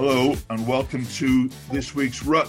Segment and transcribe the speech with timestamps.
[0.00, 2.48] Hello and welcome to this week's Ruck.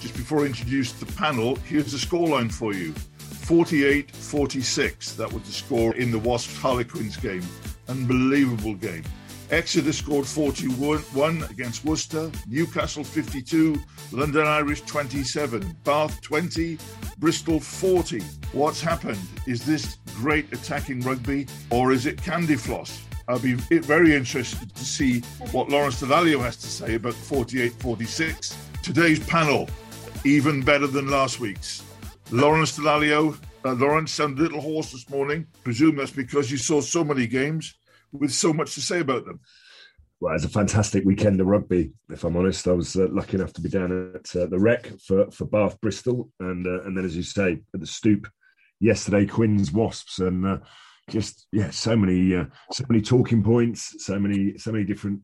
[0.00, 5.12] Just before I introduce the panel, here's the scoreline for you 48 46.
[5.12, 7.44] That was the score in the Wasps Harlequins game.
[7.86, 9.04] Unbelievable game.
[9.52, 16.78] Exeter scored 41 against Worcester, Newcastle 52, London Irish 27, Bath 20,
[17.18, 18.24] Bristol 40.
[18.50, 19.20] What's happened?
[19.46, 23.07] Is this great attacking rugby or is it candy floss?
[23.28, 25.20] I'll be very interested to see
[25.52, 28.56] what Lawrence Dallaglio has to say about 48 46.
[28.82, 29.68] Today's panel,
[30.24, 31.82] even better than last week's.
[32.30, 35.46] Lawrence Dallaglio, uh, Lawrence sounded a little hoarse this morning.
[35.62, 37.74] Presume that's because you saw so many games
[38.12, 39.40] with so much to say about them.
[40.20, 41.92] Well, it was a fantastic weekend of rugby.
[42.08, 44.86] If I'm honest, I was uh, lucky enough to be down at uh, the Rec
[45.00, 48.26] for for Bath Bristol, and uh, and then as you say at the Stoop
[48.80, 50.58] yesterday, Quins Wasps, and uh,
[51.08, 55.20] just yeah, so many uh, so many talking points, so many so many different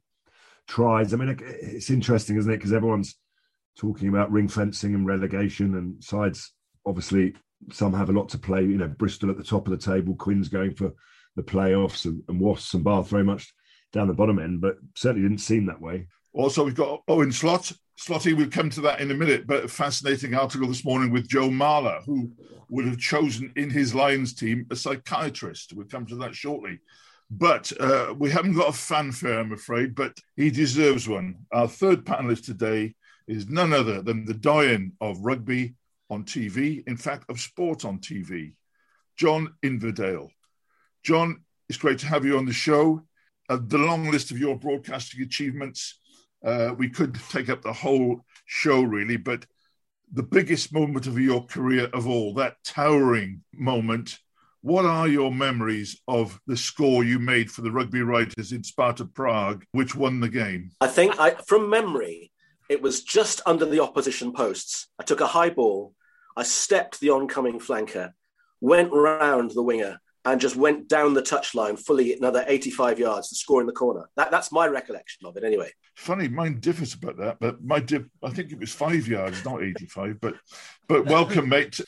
[0.66, 1.12] tries.
[1.12, 2.56] I mean, it's interesting, isn't it?
[2.56, 3.16] Because everyone's
[3.76, 6.52] talking about ring fencing and relegation, and sides
[6.86, 7.34] obviously
[7.72, 8.62] some have a lot to play.
[8.62, 10.92] You know, Bristol at the top of the table, Quins going for
[11.36, 13.52] the playoffs, and, and Wasps and Bath very much
[13.92, 16.08] down the bottom end, but certainly didn't seem that way.
[16.32, 17.72] Also, we've got Owen Slot.
[17.98, 21.28] Slotty, we'll come to that in a minute, but a fascinating article this morning with
[21.28, 22.32] Joe Marler, who
[22.68, 25.72] would have chosen in his Lions team a psychiatrist.
[25.72, 26.80] We'll come to that shortly.
[27.30, 31.46] But uh, we haven't got a fanfare, I'm afraid, but he deserves one.
[31.52, 32.94] Our third panelist today
[33.26, 35.74] is none other than the doyen of rugby
[36.10, 38.54] on TV, in fact, of sport on TV,
[39.16, 40.30] John Inverdale.
[41.02, 43.02] John, it's great to have you on the show.
[43.48, 45.98] Uh, the long list of your broadcasting achievements,
[46.44, 49.46] uh, we could take up the whole show, really, but
[50.12, 54.18] the biggest moment of your career of all, that towering moment.
[54.60, 59.04] What are your memories of the score you made for the rugby writers in Sparta
[59.04, 60.70] Prague, which won the game?
[60.80, 62.32] I think I, from memory,
[62.70, 64.88] it was just under the opposition posts.
[64.98, 65.94] I took a high ball,
[66.36, 68.12] I stepped the oncoming flanker,
[68.60, 73.34] went round the winger, and just went down the touchline fully another 85 yards to
[73.34, 74.08] score in the corner.
[74.16, 75.70] That, that's my recollection of it anyway.
[75.96, 79.62] Funny, mine differs about that, but my dip, I think it was five yards, not
[79.62, 80.20] 85.
[80.20, 80.34] But
[80.88, 81.80] but welcome, mate.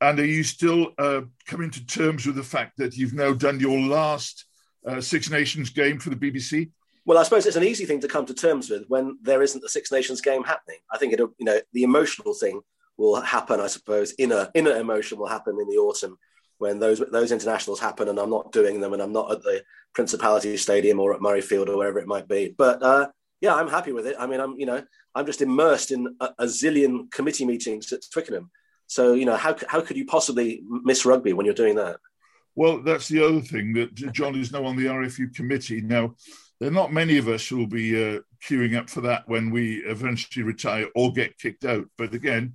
[0.00, 3.60] And are you still uh, coming to terms with the fact that you've now done
[3.60, 4.46] your last
[4.86, 6.70] uh, Six Nations game for the BBC?
[7.04, 9.64] Well, I suppose it's an easy thing to come to terms with when there isn't
[9.64, 10.78] a Six Nations game happening.
[10.90, 12.62] I think it, you know, the emotional thing
[12.96, 13.60] will happen.
[13.60, 16.18] I suppose inner inner emotion will happen in the autumn
[16.62, 19.64] when those those internationals happen, and I'm not doing them, and I'm not at the
[19.94, 22.54] Principality Stadium or at Murrayfield or wherever it might be.
[22.56, 23.08] But uh,
[23.40, 24.14] yeah, I'm happy with it.
[24.18, 24.82] I mean, I'm you know
[25.14, 28.50] I'm just immersed in a, a zillion committee meetings at Twickenham.
[28.86, 31.96] So you know how how could you possibly miss rugby when you're doing that?
[32.54, 35.80] Well, that's the other thing that John is now on the RFU committee.
[35.80, 36.14] Now,
[36.60, 39.50] there are not many of us who will be uh, queuing up for that when
[39.50, 41.86] we eventually retire or get kicked out.
[41.96, 42.54] But again,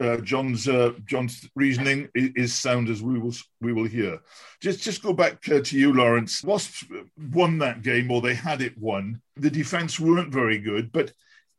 [0.00, 4.20] uh, John's uh, John's reasoning is, sound as we will we will hear.
[4.60, 6.42] Just just go back uh, to you, Lawrence.
[6.44, 6.84] Wasps
[7.32, 9.20] won that game, or they had it won.
[9.36, 11.12] The defence weren't very good, but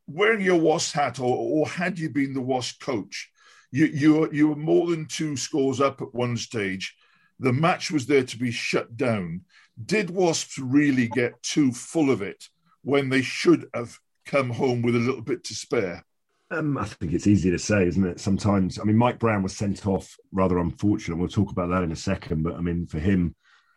[0.07, 3.29] wearing your Wasp hat, or, or had you been the Wasp coach,
[3.71, 6.95] you you you were more than two scores up at one stage.
[7.39, 9.41] The match was there to be shut down.
[9.85, 12.49] Did Wasps really get too full of it
[12.83, 16.03] when they should have come home with a little bit to spare?
[16.49, 18.19] Um, I think it's easy to say, isn't it?
[18.19, 21.17] Sometimes, I mean, Mike Brown was sent off rather unfortunate.
[21.17, 22.43] We'll talk about that in a second.
[22.43, 23.35] But I mean, for him,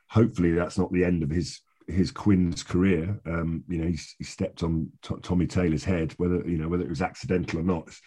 [0.09, 3.21] hopefully, that's not the end of his his Quins career.
[3.27, 6.85] Um, you know, he, he stepped on t- Tommy Taylor's head, whether you know whether
[6.85, 7.89] it was accidental or not.
[7.89, 8.01] It's,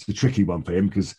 [0.00, 1.14] it's a tricky one for him because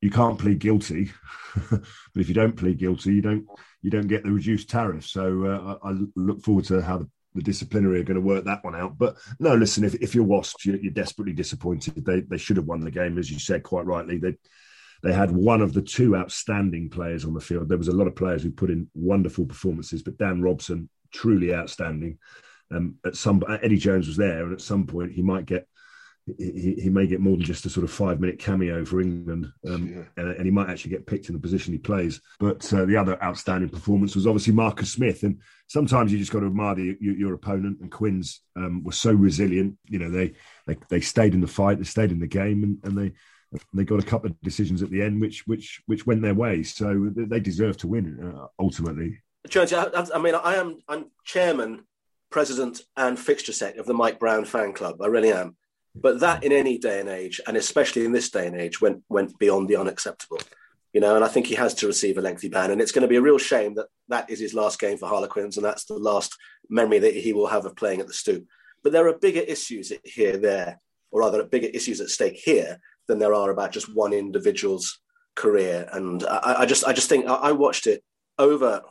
[0.00, 1.10] you can't plead guilty,
[1.70, 1.82] but
[2.14, 3.46] if you don't plead guilty, you don't
[3.82, 5.06] you don't get the reduced tariff.
[5.06, 8.44] So uh, I, I, look forward to how the, the, disciplinary are going to work
[8.44, 8.98] that one out.
[8.98, 12.04] But no, listen, if, if you're Wasps, you're, you're, desperately disappointed.
[12.04, 14.18] They they should have won the game, as you said quite rightly.
[14.18, 14.34] They
[15.02, 17.68] they had one of the two outstanding players on the field.
[17.68, 21.54] There was a lot of players who put in wonderful performances, but Dan Robson truly
[21.54, 22.18] outstanding.
[22.70, 25.68] Um, at some Eddie Jones was there, and at some point he might get
[26.38, 29.46] he, he may get more than just a sort of five minute cameo for England,
[29.68, 30.02] um, yeah.
[30.16, 32.20] and, and, he might actually get picked in the position he plays.
[32.40, 36.40] But uh, the other outstanding performance was obviously Marcus Smith, and sometimes you just got
[36.40, 37.78] to admire the, your, your, opponent.
[37.80, 39.78] And Quins um, were so resilient.
[39.88, 40.32] You know, they,
[40.66, 43.12] they they stayed in the fight, they stayed in the game, and, and they
[43.72, 46.64] they got a couple of decisions at the end which which which went their way.
[46.64, 49.20] So they deserve to win uh, ultimately.
[49.48, 51.84] Jones, I, I mean, I am I'm chairman,
[52.30, 55.00] president, and fixture sec of the Mike Brown fan club.
[55.00, 55.56] I really am.
[56.00, 59.02] But that in any day and age, and especially in this day and age, went
[59.08, 60.38] went beyond the unacceptable.
[60.92, 63.02] You know, and I think he has to receive a lengthy ban, and it's going
[63.02, 65.84] to be a real shame that that is his last game for Harlequins, and that's
[65.84, 66.34] the last
[66.70, 68.46] memory that he will have of playing at the Stoop.
[68.82, 72.78] But there are bigger issues here, there, or rather, bigger issues at stake here
[73.08, 75.00] than there are about just one individual's
[75.34, 75.88] career.
[75.92, 78.02] And I, I just, I just think I, I watched it
[78.38, 78.82] over,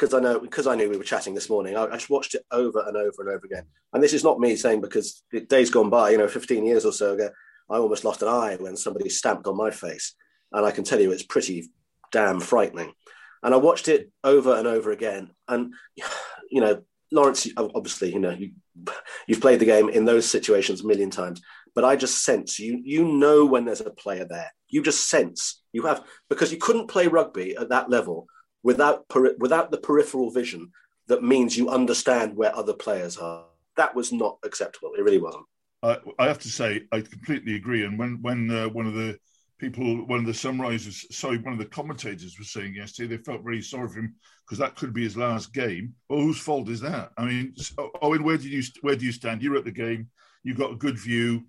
[0.00, 1.76] because I know because I knew we were chatting this morning.
[1.76, 3.64] I, I, just watched it over and over and over again.
[3.92, 6.92] And this is not me saying because days gone by, you know, 15 years or
[6.92, 7.28] so ago,
[7.68, 10.14] I almost lost an eye when somebody stamped on my face,
[10.52, 11.70] and I can tell you it's pretty
[12.12, 12.94] damn frightening.
[13.42, 15.74] And I watched it over and over again, and
[16.50, 16.82] you know,
[17.12, 18.52] Lawrence, obviously, you know, you,
[19.28, 21.42] you've played the game in those situations a million times,
[21.74, 24.50] but I just sense you you know when there's a player there.
[24.68, 28.26] You just sense you have because you couldn't play rugby at that level
[28.62, 29.04] without
[29.38, 30.70] without the peripheral vision
[31.10, 33.44] that means you understand where other players are.
[33.76, 34.92] That was not acceptable.
[34.96, 35.44] It really wasn't.
[35.82, 37.84] I, I have to say, I completely agree.
[37.84, 39.18] And when when uh, one of the
[39.58, 43.42] people, one of the summarisers, sorry, one of the commentators was saying yesterday, they felt
[43.42, 44.14] very sorry for him
[44.46, 45.94] because that could be his last game.
[46.08, 47.10] Well, whose fault is that?
[47.18, 47.54] I mean,
[48.02, 49.42] Owen, where do you where do you stand?
[49.42, 50.08] You're at the game.
[50.44, 51.42] You've got a good view.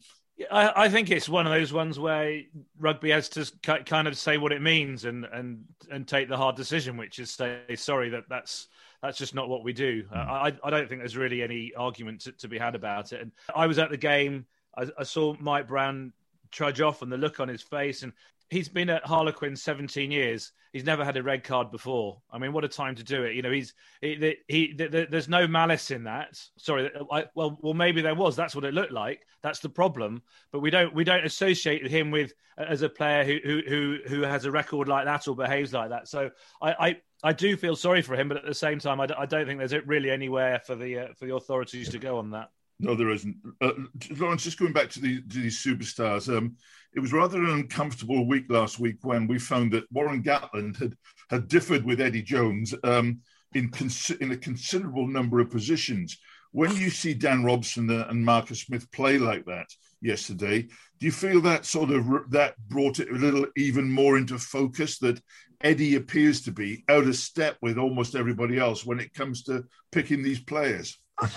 [0.50, 2.42] I, I, think it's one of those ones where
[2.80, 3.52] rugby has to
[3.86, 7.32] kind of say what it means and and and take the hard decision, which is
[7.32, 8.68] say sorry that that's
[9.02, 10.06] that's just not what we do.
[10.14, 13.22] Uh, I I don't think there's really any argument to, to, be had about it.
[13.22, 14.46] And I was at the game.
[14.78, 16.14] I, I saw Mike Brown
[16.52, 18.14] trudge off and the look on his face, and
[18.52, 20.52] he's been at Harlequin 17 years.
[20.74, 22.22] He's never had a red card before.
[22.32, 23.36] I mean, what a time to do it.
[23.36, 26.40] You know, he's he, he, he there's no malice in that.
[26.58, 28.36] Sorry, I, well, well, maybe there was.
[28.36, 29.26] That's what it looked like.
[29.42, 30.22] That's the problem.
[30.52, 34.22] But we don't we don't associate him with as a player who who who, who
[34.22, 36.08] has a record like that or behaves like that.
[36.08, 36.30] So
[36.62, 36.74] I.
[36.74, 39.28] I I do feel sorry for him, but at the same time, I d- I
[39.28, 42.50] don't think there's really anywhere for the uh, for the authorities to go on that.
[42.82, 43.38] No, there isn't.
[43.62, 43.74] Uh,
[44.18, 46.56] Lawrence, just going back to, the, to these superstars, um,
[46.96, 50.96] it was rather an uncomfortable week last week when we found that Warren Gatland had,
[51.30, 53.20] had differed with Eddie Jones um,
[53.54, 56.18] in, cons- in a considerable number of positions.
[56.54, 59.68] When you see Dan Robson and Marcus Smith play like that
[60.02, 64.38] yesterday, do you feel that sort of that brought it a little even more into
[64.40, 65.22] focus that
[65.64, 69.64] Eddie appears to be out of step with almost everybody else when it comes to
[69.92, 70.98] picking these players?
[71.22, 71.28] I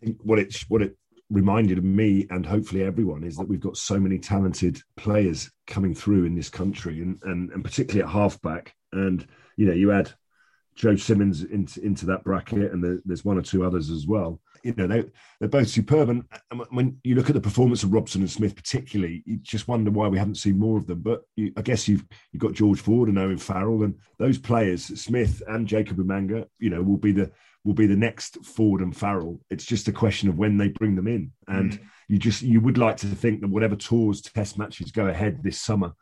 [0.00, 0.96] think what it what it
[1.30, 6.24] reminded me and hopefully everyone is that we've got so many talented players coming through
[6.24, 8.74] in this country and and, and particularly at halfback.
[8.92, 9.26] And
[9.56, 10.12] you know you add
[10.74, 14.40] Joe Simmonds into into that bracket and the, there's one or two others as well
[14.62, 15.04] you know they
[15.40, 16.24] they're both superb and
[16.70, 20.08] when you look at the performance of Robson and Smith particularly you just wonder why
[20.08, 23.08] we haven't seen more of them but you, I guess you've you've got George Ford
[23.08, 27.30] and Owen Farrell and those players Smith and Jacob Umaga you know will be the
[27.64, 29.40] will be the next Ford and Farrell.
[29.50, 31.32] It's just a question of when they bring them in.
[31.48, 31.80] And mm.
[32.08, 35.60] you just you would like to think that whatever tours test matches go ahead this
[35.60, 35.92] summer,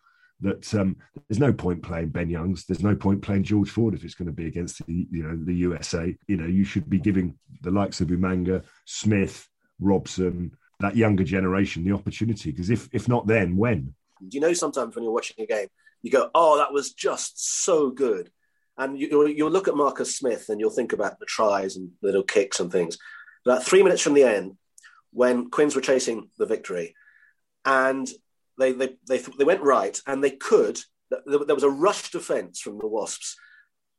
[0.40, 0.97] that um,
[1.28, 2.66] there's no point playing Ben Youngs.
[2.66, 5.37] There's no point playing George Ford if it's going to be against the you know
[5.37, 6.14] the USA.
[6.26, 9.49] You know you should be giving the likes of Umaga, Smith,
[9.81, 12.50] Robson, that younger generation the opportunity.
[12.50, 13.95] Because if if not then, when?
[14.21, 15.69] Do you know, sometimes when you're watching a game,
[16.02, 18.31] you go, "Oh, that was just so good."
[18.78, 22.23] And you, you'll look at Marcus Smith and you'll think about the tries and little
[22.23, 22.99] kicks and things.
[23.47, 24.59] About three minutes from the end,
[25.12, 26.95] when Quins were chasing the victory,
[27.64, 28.07] and
[28.58, 30.78] they, they, they, they went right and they could,
[31.10, 33.36] there was a rush defence from the Wasps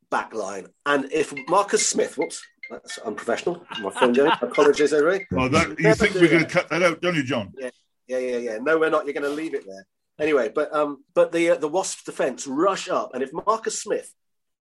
[0.09, 0.67] back line.
[0.85, 3.65] And if Marcus Smith, whoops, that's unprofessional.
[3.81, 4.31] My phone going.
[4.41, 5.25] Apologies, everybody.
[5.31, 7.53] Well, that, you think we're going to cut that out, don't you, John?
[7.57, 7.69] Yeah,
[8.07, 8.57] yeah, yeah, yeah.
[8.61, 9.05] No, we're not.
[9.05, 9.85] You're going to leave it there.
[10.19, 14.11] Anyway, but um, but the uh, the Wasps defence rush up, and if Marcus Smith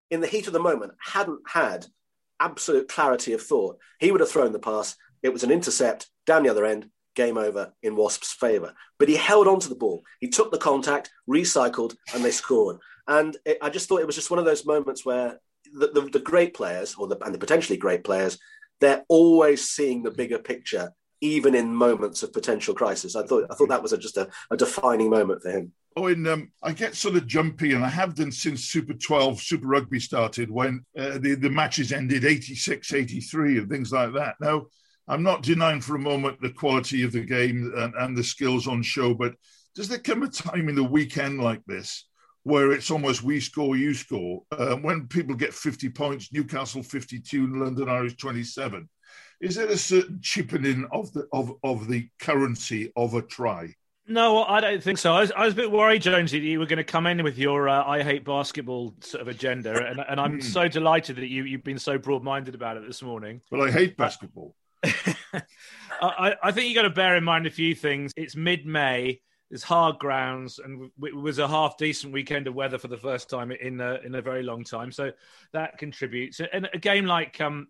[0.09, 1.85] in the heat of the moment, hadn't had
[2.39, 4.95] absolute clarity of thought, he would have thrown the pass.
[5.23, 8.73] It was an intercept down the other end, game over in Wasps' favour.
[8.97, 10.03] But he held on to the ball.
[10.21, 12.77] He took the contact, recycled, and they scored.
[13.07, 15.39] And it, I just thought it was just one of those moments where
[15.73, 18.37] the, the, the great players, or the, and the potentially great players,
[18.79, 23.15] they're always seeing the bigger picture, even in moments of potential crisis.
[23.15, 25.73] I thought I thought that was a, just a, a defining moment for him.
[25.95, 29.41] Oh, and um, I get sort of jumpy, and I have done since Super 12,
[29.41, 34.35] Super Rugby started, when uh, the, the matches ended 86 83 and things like that.
[34.39, 34.67] Now,
[35.07, 38.67] I'm not denying for a moment the quality of the game and, and the skills
[38.67, 39.35] on show, but
[39.75, 42.07] does there come a time in the weekend like this
[42.43, 44.41] where it's almost we score, you score?
[44.51, 48.89] Uh, when people get 50 points, Newcastle 52, and London Irish 27,
[49.39, 53.73] is there a certain chipping of the of, of the currency of a try?
[54.09, 55.13] No, I don't think so.
[55.13, 57.21] I was, I was a bit worried, Jonesy, that you were going to come in
[57.23, 60.43] with your uh, "I hate basketball" sort of agenda, and, and I'm mm.
[60.43, 63.41] so delighted that you you've been so broad-minded about it this morning.
[63.51, 64.55] Well, I hate basketball.
[66.01, 68.11] I, I, think you got to bear in mind a few things.
[68.15, 69.21] It's mid-May.
[69.49, 73.29] It's hard grounds, and it was a half decent weekend of weather for the first
[73.29, 74.91] time in a, in a very long time.
[74.91, 75.11] So
[75.53, 76.41] that contributes.
[76.51, 77.67] And a game like um,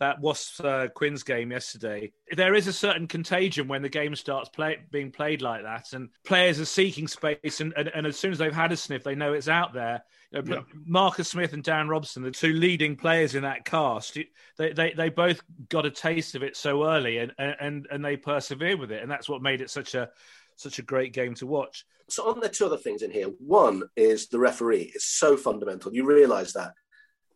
[0.00, 4.48] that Wasps uh, Quins game yesterday, there is a certain contagion when the game starts
[4.48, 8.32] play, being played like that, and players are seeking space, and, and, and, as soon
[8.32, 10.02] as they've had a sniff, they know it's out there.
[10.32, 10.62] You know, yeah.
[10.86, 14.18] Marcus Smith and Dan Robson, the two leading players in that cast,
[14.56, 18.16] they, they, they both got a taste of it so early, and, and and they
[18.16, 20.08] persevered with it, and that's what made it such a
[20.56, 21.84] such a great game to watch.
[22.08, 24.92] So on the two other things in here, one is the referee.
[24.94, 25.94] It's so fundamental.
[25.94, 26.72] You realise that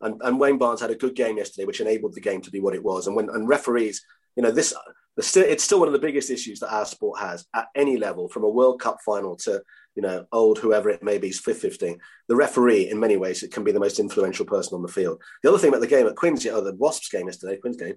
[0.04, 2.60] and, and Wayne Barnes had a good game yesterday, which enabled the game to be
[2.60, 3.06] what it was.
[3.06, 4.04] And when and referees,
[4.36, 4.74] you know, this
[5.16, 8.44] it's still one of the biggest issues that our sport has at any level, from
[8.44, 9.62] a World Cup final to
[9.94, 12.00] you know old whoever it may be, fifth, fifteen.
[12.28, 15.22] The referee, in many ways, it can be the most influential person on the field.
[15.42, 17.94] The other thing about the game at Quins, or the Wasps game yesterday, Quins game,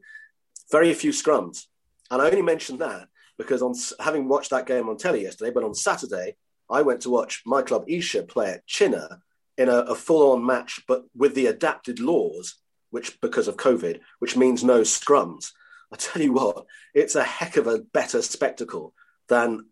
[0.72, 1.64] very few scrums,
[2.12, 5.64] and I only mentioned that because on having watched that game on telly yesterday, but
[5.64, 6.36] on Saturday
[6.70, 9.20] I went to watch my club Esher play at Chinnor
[9.58, 12.56] in a, a full-on match, but with the adapted laws,
[12.90, 15.52] which because of COVID, which means no scrums.
[15.92, 18.94] I tell you what, it's a heck of a better spectacle
[19.28, 19.66] than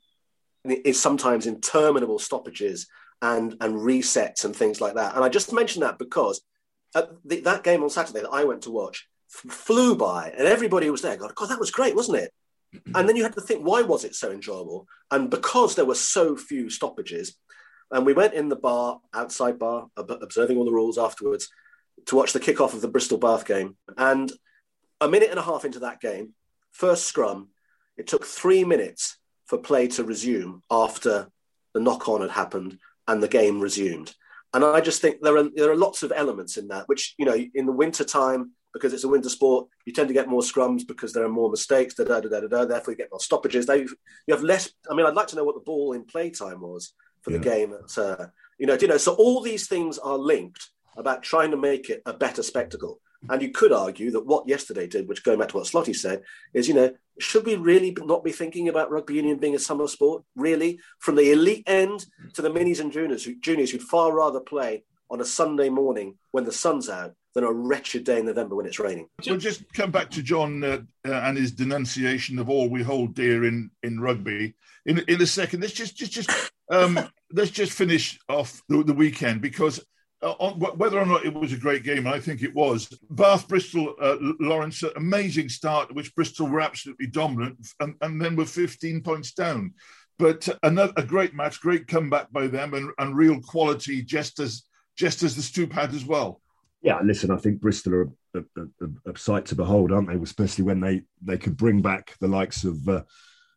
[0.63, 2.87] is sometimes interminable stoppages
[3.21, 5.15] and and resets and things like that.
[5.15, 6.41] And I just mention that because
[6.93, 10.89] the, that game on Saturday that I went to watch f- flew by, and everybody
[10.89, 11.17] was there.
[11.17, 12.31] God, God, that was great, wasn't it?
[12.93, 14.87] And then you had to think, why was it so enjoyable?
[15.09, 17.37] And because there were so few stoppages,
[17.95, 21.47] and we went in the bar, outside bar, observing all the rules afterwards
[22.07, 23.77] to watch the kickoff of the Bristol Bath game.
[23.97, 24.29] And
[24.99, 26.33] a minute and a half into that game,
[26.73, 27.51] first scrum,
[27.95, 31.29] it took three minutes for play to resume after
[31.73, 34.13] the knock on had happened and the game resumed.
[34.53, 37.25] And I just think there are there are lots of elements in that, which you
[37.25, 40.41] know, in the winter time, because it's a winter sport, you tend to get more
[40.41, 41.93] scrums because there are more mistakes.
[41.93, 42.65] Da da da da da.
[42.65, 43.65] Therefore, you get more stoppages.
[43.65, 44.69] They, you have less.
[44.91, 46.93] I mean, I'd like to know what the ball in play time was
[47.25, 47.37] for yeah.
[47.39, 47.73] the game.
[47.73, 48.27] At, uh,
[48.57, 52.01] you know, you know, so all these things are linked about trying to make it
[52.05, 53.01] a better spectacle.
[53.27, 56.21] And you could argue that what yesterday did, which going back to what Slotty said,
[56.53, 59.87] is, you know, should we really not be thinking about rugby union being a summer
[59.87, 60.23] sport?
[60.35, 60.79] Really?
[60.99, 65.21] From the elite end to the minis and juniors, juniors who'd far rather play on
[65.21, 68.79] a Sunday morning when the sun's out than a wretched day in November when it's
[68.79, 69.07] raining.
[69.25, 73.15] We'll just come back to John uh, uh, and his denunciation of all we hold
[73.15, 74.53] dear in, in rugby
[74.85, 75.61] in in a second.
[75.61, 76.29] Let's just just just
[76.69, 76.99] um,
[77.31, 79.79] let's just finish off the, the weekend because
[80.21, 82.87] uh, on, whether or not it was a great game, I think it was.
[83.11, 88.45] Bath Bristol, uh, Lawrence, amazing start, which Bristol were absolutely dominant, and, and then were
[88.45, 89.73] 15 points down.
[90.17, 94.63] But another a great match, great comeback by them, and, and real quality, just as
[94.95, 96.41] just as the Stoop had as well.
[96.81, 100.15] Yeah, listen, I think Bristol are a, a, a, a sight to behold, aren't they?
[100.15, 102.87] Especially when they they could bring back the likes of.
[102.87, 103.03] Uh,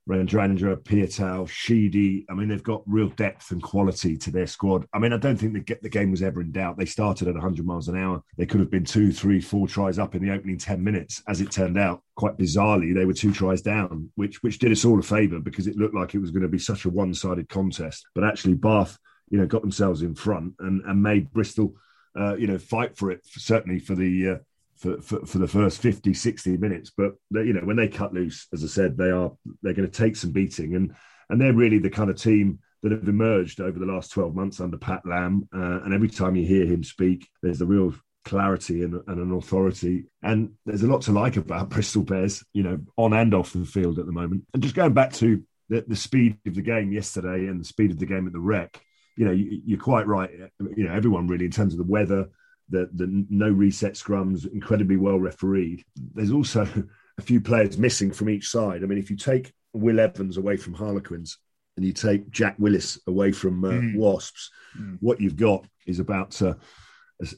[0.08, 2.24] Radradra, Piutau, Sheedy.
[2.30, 4.86] I mean, they've got real depth and quality to their squad.
[4.94, 6.78] I mean, I don't think the, the game was ever in doubt.
[6.78, 8.22] They started at 100 miles an hour.
[8.38, 11.22] They could have been two, three, four tries up in the opening 10 minutes.
[11.28, 14.84] As it turned out, quite bizarrely, they were two tries down, which which did us
[14.84, 17.48] all a favour because it looked like it was going to be such a one-sided
[17.48, 18.06] contest.
[18.14, 18.98] But actually, Bath,
[19.28, 21.74] you know, got themselves in front and, and made Bristol,
[22.18, 23.20] uh, you know, fight for it.
[23.24, 24.36] Certainly for the uh,
[24.78, 28.12] for, for, for, the first 50 60 minutes but they, you know when they cut
[28.12, 29.32] loose as i said they are
[29.62, 30.94] they're going to take some beating and
[31.30, 34.60] and they're really the kind of team that have emerged over the last 12 months
[34.60, 37.92] under pat lam uh, and every time you hear him speak there's a real
[38.24, 42.62] clarity and, and, an authority and there's a lot to like about bristol bears you
[42.62, 44.44] know on and off the field at the moment.
[44.52, 47.90] And just going back to the, the speed of the game yesterday and the speed
[47.90, 48.80] of the game at the rec
[49.16, 50.30] you know you, you're quite right
[50.76, 52.28] you know everyone really in terms of the weather
[52.70, 55.84] the, the no reset scrums, incredibly well refereed.
[56.14, 56.66] There's also
[57.18, 58.82] a few players missing from each side.
[58.82, 61.38] I mean, if you take Will Evans away from Harlequins
[61.76, 63.96] and you take Jack Willis away from uh, mm.
[63.96, 64.98] Wasps, mm.
[65.00, 66.54] what you've got is about uh,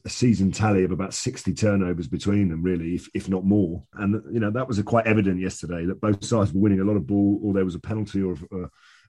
[0.04, 3.82] a, season tally of about 60 turnovers between them, really, if, if not more.
[3.94, 6.96] And, you know, that was quite evident yesterday that both sides were winning a lot
[6.96, 8.66] of ball or there was a penalty or uh,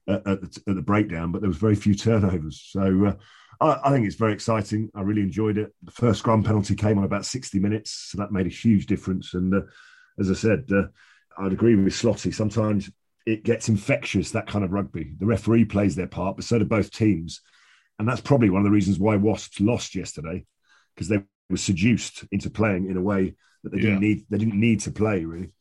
[0.08, 2.62] at, the, at, the, breakdown, but there was very few turnovers.
[2.70, 3.14] So uh,
[3.60, 4.90] I, I, think it's very exciting.
[4.94, 5.72] I really enjoyed it.
[5.82, 9.34] The first scrum penalty came on about 60 minutes, so that made a huge difference.
[9.34, 9.60] And uh,
[10.18, 10.84] as I said, uh,
[11.38, 12.34] I'd agree with Slotty.
[12.34, 12.90] Sometimes
[13.26, 15.14] it gets infectious, that kind of rugby.
[15.18, 17.40] The referee plays their part, but so do both teams.
[17.98, 20.44] And that's probably one of the reasons why Wasps lost yesterday,
[20.94, 24.58] because they were seduced into playing in a way that they didn't need they didn't
[24.58, 25.52] need to play, really.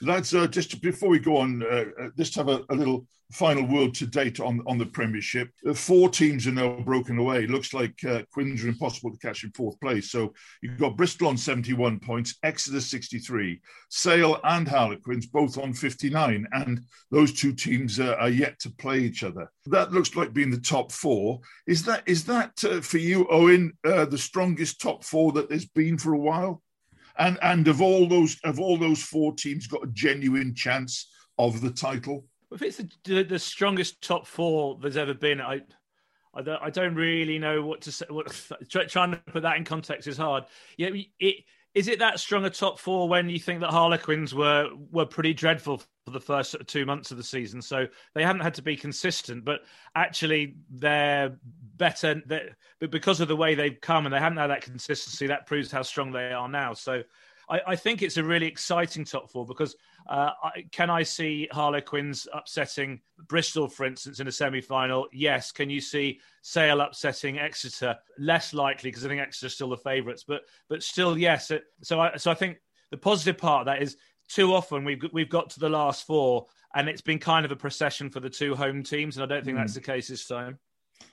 [0.00, 3.66] Lads, uh, just before we go on, uh, uh, just have a, a, little final
[3.66, 5.50] word to date on, on the Premiership.
[5.68, 7.46] Uh, four teams are now broken away.
[7.46, 10.10] Looks like uh, Quins are impossible to catch in fourth place.
[10.12, 16.46] So you've got Bristol on 71 points, Exeter 63, Sale and Harlequins both on 59.
[16.52, 19.50] And those two teams uh, are yet to play each other.
[19.66, 21.40] That looks like being the top four.
[21.66, 25.98] Is that is that uh, for you, Owen, the strongest top four that there's been
[25.98, 26.62] for a while?
[27.18, 31.60] And and of all those of all those four teams got a genuine chance of
[31.60, 35.60] the title if it's the, the strongest top four there's ever been i
[36.34, 38.06] I don't, I don't really know what to say.
[38.08, 38.28] What,
[38.88, 40.44] trying to put that in context is hard.
[40.76, 41.44] Yeah, it,
[41.78, 45.32] is it that strong a top four when you think that Harlequins were were pretty
[45.32, 47.62] dreadful for the first two months of the season?
[47.62, 49.60] So they haven't had to be consistent, but
[49.94, 51.38] actually they're
[51.76, 52.20] better.
[52.26, 55.46] They're, but because of the way they've come and they haven't had that consistency, that
[55.46, 56.74] proves how strong they are now.
[56.74, 57.04] So
[57.50, 59.76] I, I think it's a really exciting top four because
[60.08, 65.08] uh, I, can I see Harlequins upsetting Bristol, for instance, in a semi final?
[65.12, 65.52] Yes.
[65.52, 67.96] Can you see Sale upsetting Exeter?
[68.18, 71.50] Less likely because I think Exeter are still the favourites, but but still, yes.
[71.82, 72.58] So I, so I think
[72.90, 73.96] the positive part of that is
[74.28, 77.56] too often we've we've got to the last four and it's been kind of a
[77.56, 79.60] procession for the two home teams, and I don't think mm.
[79.60, 80.58] that's the case this time.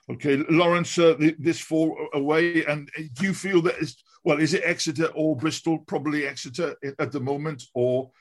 [0.10, 4.40] Okay, Lawrence, uh, this four away, and do you feel that is well?
[4.40, 5.80] Is it Exeter or Bristol?
[5.80, 8.12] Probably Exeter at the moment, or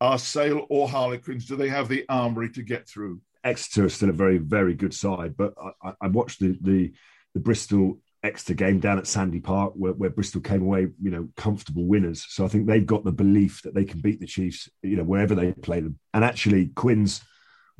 [0.00, 1.46] are Sale or Harlequins?
[1.46, 3.22] Do they have the armory to get through?
[3.44, 6.92] Exeter is still a very, very good side, but I, I watched the, the
[7.34, 11.28] the Bristol Exeter game down at Sandy Park, where, where, Bristol came away, you know,
[11.36, 12.24] comfortable winners.
[12.28, 15.02] So I think they've got the belief that they can beat the Chiefs, you know,
[15.02, 15.98] wherever they play them.
[16.14, 17.20] And actually, Quins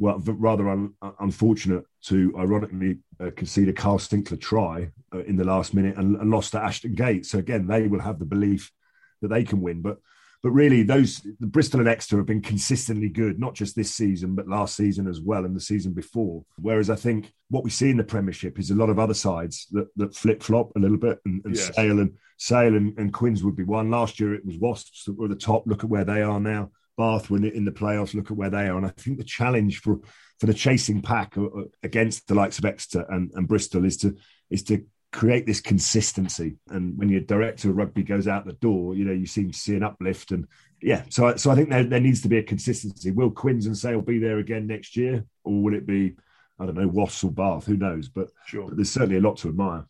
[0.02, 5.44] well, rather un, unfortunate to ironically uh, concede a Kyle Sinckler try uh, in the
[5.44, 7.24] last minute and, and, lost to Ashton Gate.
[7.24, 8.72] So again, they will have the belief
[9.20, 9.80] that they can win.
[9.80, 9.98] But
[10.42, 14.34] but really, those the Bristol and Exeter have been consistently good, not just this season,
[14.34, 16.44] but last season as well, and the season before.
[16.56, 19.68] Whereas I think what we see in the Premiership is a lot of other sides
[19.70, 21.72] that, that flip flop a little bit, and, and yes.
[21.76, 23.88] Sale and Sale and, and Quins would be one.
[23.88, 25.62] Last year it was Wasps that were at the top.
[25.64, 26.72] Look at where they are now.
[26.96, 28.14] Bath were in the playoffs.
[28.14, 30.00] Look at where they are, and I think the challenge for
[30.40, 33.96] for the chasing pack uh, uh, against the likes of Exeter and, and Bristol is
[33.98, 34.16] to
[34.50, 36.57] is to create this consistency.
[36.68, 39.59] And when your director of rugby goes out the door, you know you seem to
[39.59, 40.33] see an uplift.
[40.33, 40.46] And
[40.81, 43.11] yeah, so so I think there, there needs to be a consistency.
[43.11, 46.16] Will Quins and Sale be there again next year, or will it be
[46.59, 47.66] I don't know Wasps or Bath?
[47.66, 48.09] Who knows?
[48.09, 48.68] But, sure.
[48.68, 49.87] but there's certainly a lot to admire.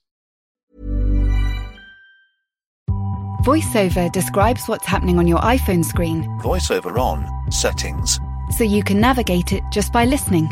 [3.43, 6.23] VoiceOver describes what's happening on your iPhone screen.
[6.43, 8.21] VoiceOver on, settings.
[8.57, 10.49] So you can navigate it just by listening.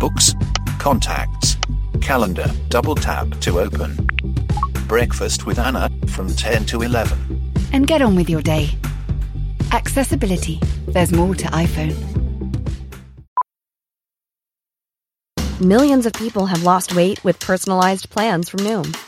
[0.00, 0.34] Books,
[0.80, 1.56] contacts,
[2.00, 4.08] calendar, double tap to open.
[4.88, 7.52] Breakfast with Anna from 10 to 11.
[7.72, 8.76] And get on with your day.
[9.70, 10.58] Accessibility.
[10.88, 11.94] There's more to iPhone.
[15.60, 19.05] Millions of people have lost weight with personalized plans from Noom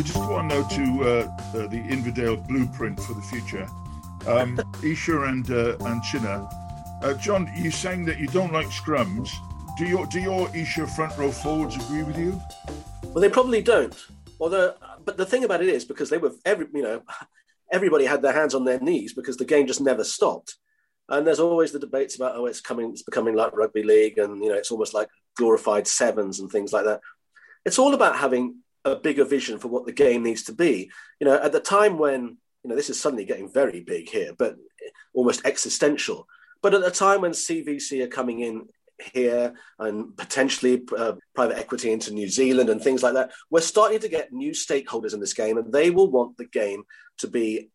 [0.00, 3.68] Now to uh, uh, the Inverdale blueprint for the future.
[4.26, 6.50] Um, Esher and uh, and Chinnor.
[7.02, 9.28] Uh, John, you saying that you don't like scrums.
[9.76, 12.40] Do your do your Esher front row forwards agree with you?
[13.04, 13.94] Well, they probably don't.
[14.40, 17.02] Although, but the thing about it is because they were every you know
[17.70, 20.56] everybody had their hands on their knees because the game just never stopped.
[21.10, 24.42] And there's always the debates about oh, it's coming, it's becoming like rugby league, and
[24.42, 27.02] you know, it's almost like glorified sevens and things like that.
[27.66, 30.90] It's all about having a bigger vision for what the game needs to be.
[31.20, 34.32] You know, at the time when you know this is suddenly getting very big here,
[34.36, 34.56] but
[35.14, 36.26] almost existential.
[36.62, 38.68] But at the time when CVC are coming in
[39.14, 44.00] here and potentially uh, private equity into New Zealand and things like that, we're starting
[44.00, 46.84] to get new stakeholders in this game, and they will want the game
[47.18, 47.70] to be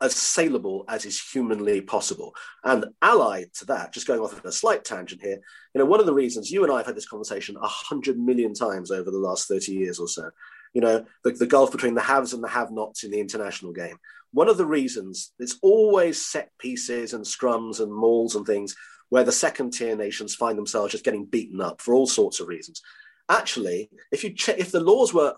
[0.00, 2.34] as saleable as is humanly possible.
[2.64, 5.40] And allied to that, just going off of a slight tangent here,
[5.74, 8.18] you know, one of the reasons you and I have had this conversation a hundred
[8.18, 10.30] million times over the last 30 years or so,
[10.72, 13.96] you know, the, the gulf between the haves and the have-nots in the international game.
[14.32, 18.76] One of the reasons it's always set pieces and scrums and mauls and things
[19.08, 22.48] where the second tier nations find themselves just getting beaten up for all sorts of
[22.48, 22.82] reasons.
[23.28, 25.34] Actually, if you che- if the laws were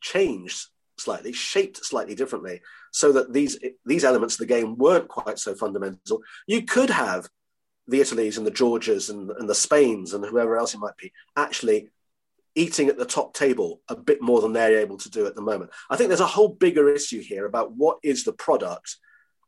[0.00, 0.66] changed
[1.04, 5.54] slightly, shaped slightly differently, so that these these elements of the game weren't quite so
[5.54, 6.22] fundamental.
[6.46, 7.28] You could have
[7.86, 11.12] the Italies and the Georgias and, and the Spains and whoever else it might be
[11.36, 11.90] actually
[12.54, 15.42] eating at the top table a bit more than they're able to do at the
[15.42, 15.70] moment.
[15.90, 18.96] I think there's a whole bigger issue here about what is the product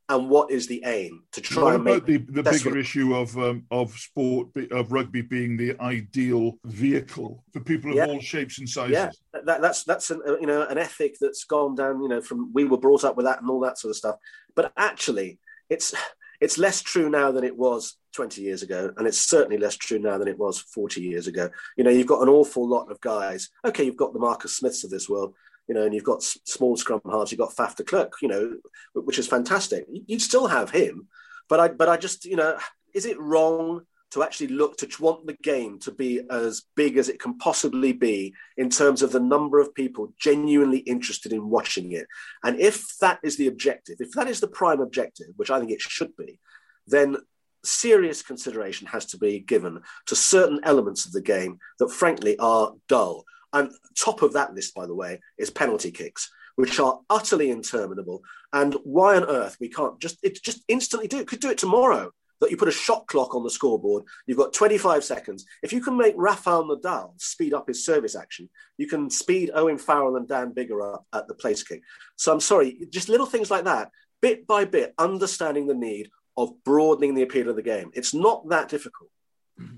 [0.09, 1.25] and what is the aim?
[1.33, 5.23] To try what and make the, the bigger issue of um, of sport of rugby
[5.23, 8.07] being the ideal vehicle for people of Yeah.
[8.07, 8.93] all shapes and sizes.
[8.93, 9.11] yeah
[9.45, 12.53] that, that's that's an, uh, you know an ethic that's gone down you know from
[12.53, 14.17] we were brought up with that and all that sort of stuff.
[14.55, 15.39] But actually
[15.69, 15.95] it's
[16.41, 19.99] it's less true now than it was 20 years ago and it's certainly less true
[19.99, 21.51] now than it was 40 years ago.
[21.77, 23.49] You know you've got an awful lot of guys.
[23.65, 25.35] Okay you've got the marcus smiths of this world
[25.69, 28.57] you know and you've got small scrum halves you've got faf de klerk you know
[28.95, 31.09] which is fantastic you'd still have him
[31.49, 32.57] but i but i just you know
[32.95, 37.09] is it wrong to actually look to want the game to be as big as
[37.09, 41.93] it can possibly be in terms of the number of people genuinely interested in watching
[41.93, 42.07] it.
[42.45, 45.73] And if that is the objective, if that is the prime objective, which I think
[45.73, 46.39] it should be,
[46.87, 47.17] then
[47.65, 52.73] serious consideration has to be given to certain elements of the game that frankly are
[52.89, 53.25] dull.
[53.57, 58.23] And top of that list, by the way, is penalty kicks, which are utterly interminable.
[58.53, 61.27] And why on earth we can't just it just instantly do it?
[61.27, 62.13] Could do it tomorrow.
[62.43, 65.47] That you put a shot clock on the scoreboard, you've got 25 seconds.
[65.63, 69.79] If you can make Rafael Nadal speed up his service action, you can speed Owen
[69.79, 71.81] Farrell and Dan Biggar up at the place kick.
[72.17, 73.91] So I'm sorry, just little things like that,
[74.21, 77.91] bit by bit, understanding the need of broadening the appeal of the game.
[77.95, 79.09] It's not that difficult.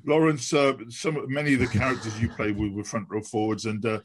[0.04, 3.84] Lawrence, uh, some many of the characters you play with were front row forwards, and
[3.86, 4.00] uh,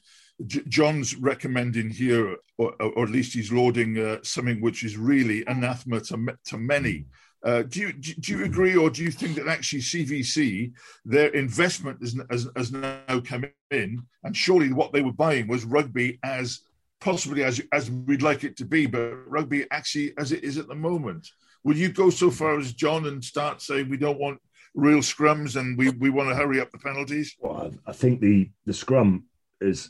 [0.45, 5.43] J- John's recommending here, or, or at least he's lauding uh, something which is really
[5.47, 7.05] anathema to, to many.
[7.43, 10.71] Uh, do you do you agree, or do you think that actually CVC
[11.05, 15.65] their investment has, has, has now come in, and surely what they were buying was
[15.65, 16.61] rugby as
[17.01, 20.67] possibly as as we'd like it to be, but rugby actually as it is at
[20.67, 21.27] the moment.
[21.65, 24.39] Would you go so far as John and start saying we don't want
[24.73, 27.35] real scrums and we, we want to hurry up the penalties?
[27.39, 29.25] Well, I I think the the scrum
[29.61, 29.89] is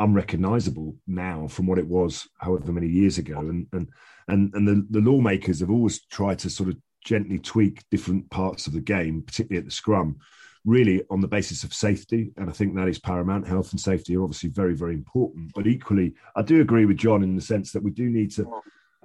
[0.00, 3.88] unrecognisable now from what it was however many years ago, and and
[4.28, 8.66] and and the, the lawmakers have always tried to sort of gently tweak different parts
[8.66, 10.16] of the game, particularly at the scrum,
[10.64, 13.46] really on the basis of safety, and I think that is paramount.
[13.46, 17.22] Health and safety are obviously very very important, but equally, I do agree with John
[17.22, 18.46] in the sense that we do need to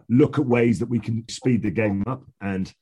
[0.10, 2.73] look at ways that we can speed the game up and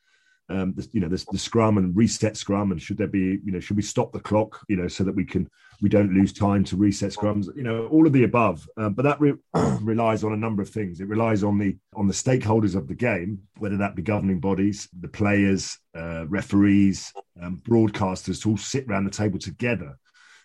[0.49, 3.59] um, you know, the, the scrum and reset scrum, and should there be, you know,
[3.59, 5.49] should we stop the clock, you know, so that we can
[5.81, 8.67] we don't lose time to reset scrums, you know, all of the above.
[8.77, 9.33] Um, but that re-
[9.81, 11.01] relies on a number of things.
[11.01, 14.87] It relies on the on the stakeholders of the game, whether that be governing bodies,
[14.99, 19.97] the players, uh, referees, um, broadcasters, to all sit around the table together.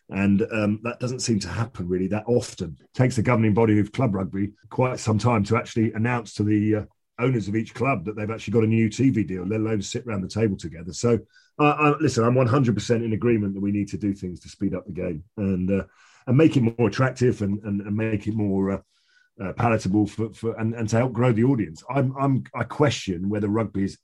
[0.08, 2.76] And um, that doesn't seem to happen really that often.
[2.80, 6.42] It takes the governing body of club rugby quite some time to actually announce to
[6.42, 6.84] the uh,
[7.20, 10.06] owners of each club that they've actually got a new TV deal, let alone sit
[10.06, 10.92] around the table together.
[10.92, 11.18] So,
[11.58, 14.86] uh, listen, I'm 100% in agreement that we need to do things to speed up
[14.86, 15.84] the game and uh,
[16.26, 18.70] and make it more attractive and and, and make it more.
[18.70, 18.78] Uh,
[19.42, 21.82] uh, palatable for, for and, and to help grow the audience.
[21.88, 23.96] I'm, I'm I question whether rugby is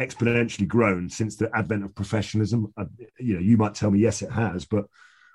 [0.00, 2.72] exponentially grown since the advent of professionalism.
[2.76, 2.86] Uh,
[3.18, 4.86] you know, you might tell me yes, it has, but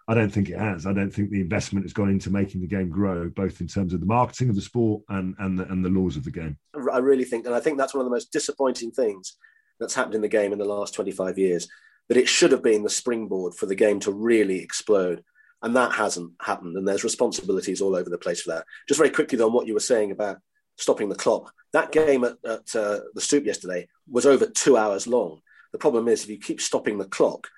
[0.09, 0.85] I don't think it has.
[0.85, 3.93] I don't think the investment has gone into making the game grow, both in terms
[3.93, 6.57] of the marketing of the sport and and the, and the laws of the game.
[6.91, 9.35] I really think, and I think that's one of the most disappointing things
[9.79, 11.67] that's happened in the game in the last 25 years,
[12.07, 15.23] that it should have been the springboard for the game to really explode.
[15.61, 16.77] And that hasn't happened.
[16.77, 18.65] And there's responsibilities all over the place for that.
[18.87, 20.37] Just very quickly, though, on what you were saying about
[20.77, 21.51] stopping the clock.
[21.73, 25.41] That game at, at uh, the Stoop yesterday was over two hours long.
[25.71, 27.49] The problem is, if you keep stopping the clock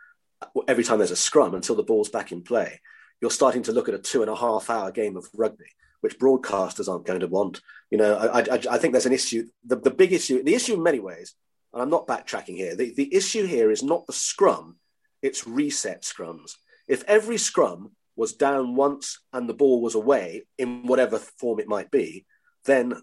[0.68, 2.82] every time there's a scrum until the ball's back in play,
[3.22, 5.66] you're starting to look at a two and a half hour game of rugby,
[6.02, 7.62] which broadcasters aren't going to want.
[7.92, 9.48] You know, I, I, I think there's an issue.
[9.66, 11.36] The, the big issue, the issue in many ways,
[11.74, 14.78] and I'm not backtracking here, the, the issue here is not the scrum,
[15.22, 16.54] it's reset scrums.
[16.88, 21.68] If every scrum was down once and the ball was away in whatever form it
[21.68, 22.26] might be,
[22.66, 22.94] then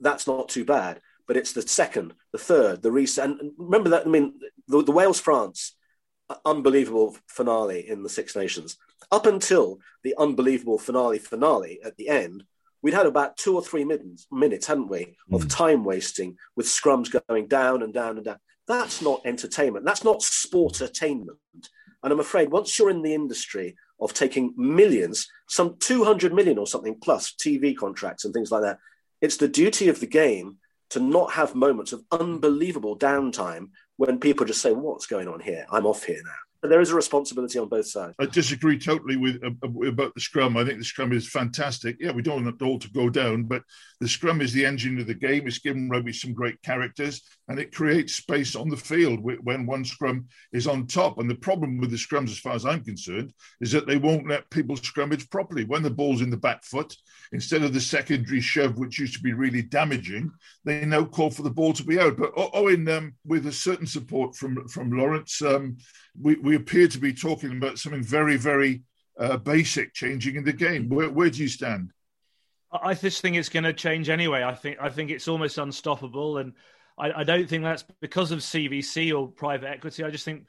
[0.00, 1.00] that's not too bad.
[1.26, 3.24] But it's the second, the third, the reset.
[3.24, 4.34] And remember that, I mean,
[4.66, 5.76] the, the Wales France
[6.44, 8.76] unbelievable finale in the Six Nations.
[9.10, 12.44] Up until the unbelievable finale finale at the end,
[12.82, 15.56] we'd had about two or three minutes, minutes hadn't we, of mm.
[15.56, 18.38] time wasting with scrums going down and down and down.
[18.66, 19.84] That's not entertainment.
[19.84, 21.38] That's not sport attainment.
[22.02, 26.66] And I'm afraid once you're in the industry of taking millions, some 200 million or
[26.66, 28.78] something plus TV contracts and things like that,
[29.20, 30.58] it's the duty of the game
[30.90, 35.66] to not have moments of unbelievable downtime when people just say, "What's going on here?
[35.70, 38.14] I'm off here now." But there is a responsibility on both sides.
[38.18, 40.56] I disagree totally with uh, about the scrum.
[40.56, 41.96] I think the scrum is fantastic.
[42.00, 43.62] Yeah, we don't want it all to go down, but
[44.00, 45.46] the scrum is the engine of the game.
[45.46, 49.84] It's given rugby some great characters, and it creates space on the field when one
[49.84, 51.18] scrum is on top.
[51.18, 54.28] And the problem with the scrums, as far as I'm concerned, is that they won't
[54.28, 55.64] let people scrummage properly.
[55.64, 56.96] When the ball's in the back foot,
[57.32, 60.30] instead of the secondary shove, which used to be really damaging,
[60.64, 62.16] they now call for the ball to be out.
[62.16, 65.42] But Owen, um, with a certain support from from Lawrence.
[65.42, 65.76] Um,
[66.20, 68.82] we, we appear to be talking about something very, very
[69.18, 70.88] uh, basic changing in the game.
[70.88, 71.92] Where, where do you stand?
[72.72, 74.44] I just think it's going to change anyway.
[74.44, 76.52] I think I think it's almost unstoppable, and
[77.00, 80.04] I, I, don't think that's because of CVC or private equity.
[80.04, 80.46] I just think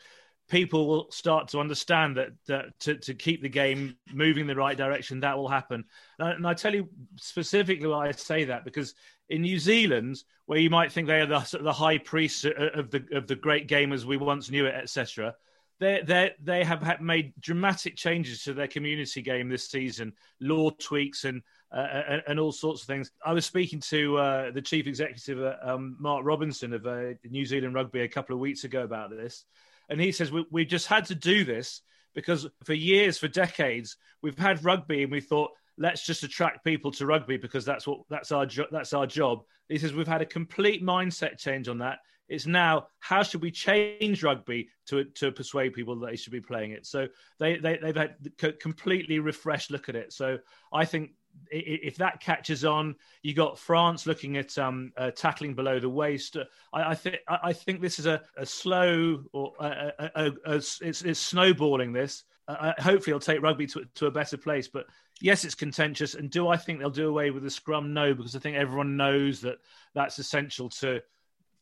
[0.50, 4.56] people will start to understand that, that to, to keep the game moving in the
[4.56, 5.86] right direction, that will happen.
[6.20, 8.94] And I, and I tell you specifically why I say that because
[9.30, 13.06] in New Zealand, where you might think they are the, the high priests of the
[13.14, 15.34] of the great game as we once knew it, etc
[15.82, 21.26] they they they have made dramatic changes to their community game this season, law tweaks
[21.26, 21.42] and
[21.74, 23.12] uh, and, all sorts of things.
[23.26, 27.46] I was speaking to uh, the chief executive, uh, um, Mark Robinson of uh, New
[27.46, 29.46] Zealand Rugby, a couple of weeks ago about this,
[29.90, 31.82] and he says we, we just had to do this
[32.14, 36.92] because for years, for decades, we've had rugby and we thought let's just attract people
[36.92, 39.44] to rugby because that's what that's our jo- that's our job.
[39.70, 42.00] He says we've had a complete mindset change on that.
[42.28, 46.42] It's now how should we change rugby to to persuade people that they should be
[46.42, 46.86] playing it.
[46.86, 47.08] So
[47.40, 50.14] they, they they've had a completely refreshed look at it.
[50.14, 50.38] So
[50.72, 51.12] I think
[51.52, 56.38] if that catches on, you got France looking at um, uh, tackling below the waist.
[56.74, 61.20] I, I think I think this is a, a slow or a, a, it's, it's
[61.20, 61.94] snowballing.
[61.94, 64.68] This uh, uh, hopefully it'll take rugby to, to a better place.
[64.68, 64.86] But
[65.20, 66.16] yes, it's contentious.
[66.16, 67.94] And do I think they'll do away with the scrum?
[67.94, 69.58] No, because I think everyone knows that
[69.94, 71.02] that's essential to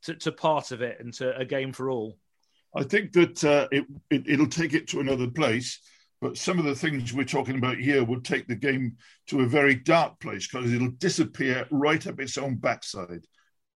[0.03, 2.17] to, to part of it and to a game for all?
[2.75, 5.79] I think that uh, it, it will take it to another place.
[6.21, 9.47] But some of the things we're talking about here will take the game to a
[9.47, 13.25] very dark place because it'll disappear right up its own backside.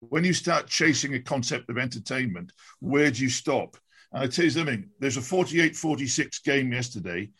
[0.01, 2.51] When you start chasing a concept of entertainment,
[2.81, 3.77] where do you stop?
[4.11, 7.31] And I tell you something, there's a 48 46 game yesterday.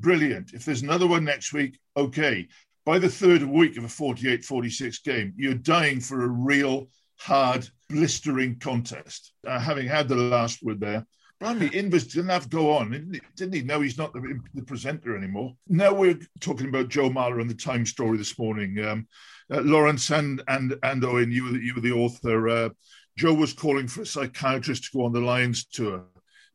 [0.00, 0.52] Brilliant.
[0.52, 2.48] If there's another one next week, okay.
[2.84, 7.68] By the third week of a 48 46 game, you're dying for a real hard,
[7.88, 9.32] blistering contest.
[9.46, 11.06] Uh, having had the last word there,
[11.40, 13.20] Blimey, Invers didn't have to go on, didn't he?
[13.36, 13.66] Didn't?
[13.66, 15.54] No, he's not the, the, presenter anymore.
[15.68, 18.84] Now we're talking about Joe Marler and the Time story this morning.
[18.84, 19.06] Um,
[19.50, 22.48] uh, Lawrence and and and Owen, you were the, you were the author.
[22.48, 22.68] Uh,
[23.16, 26.06] Joe was calling for a psychiatrist to go on the Lions tour.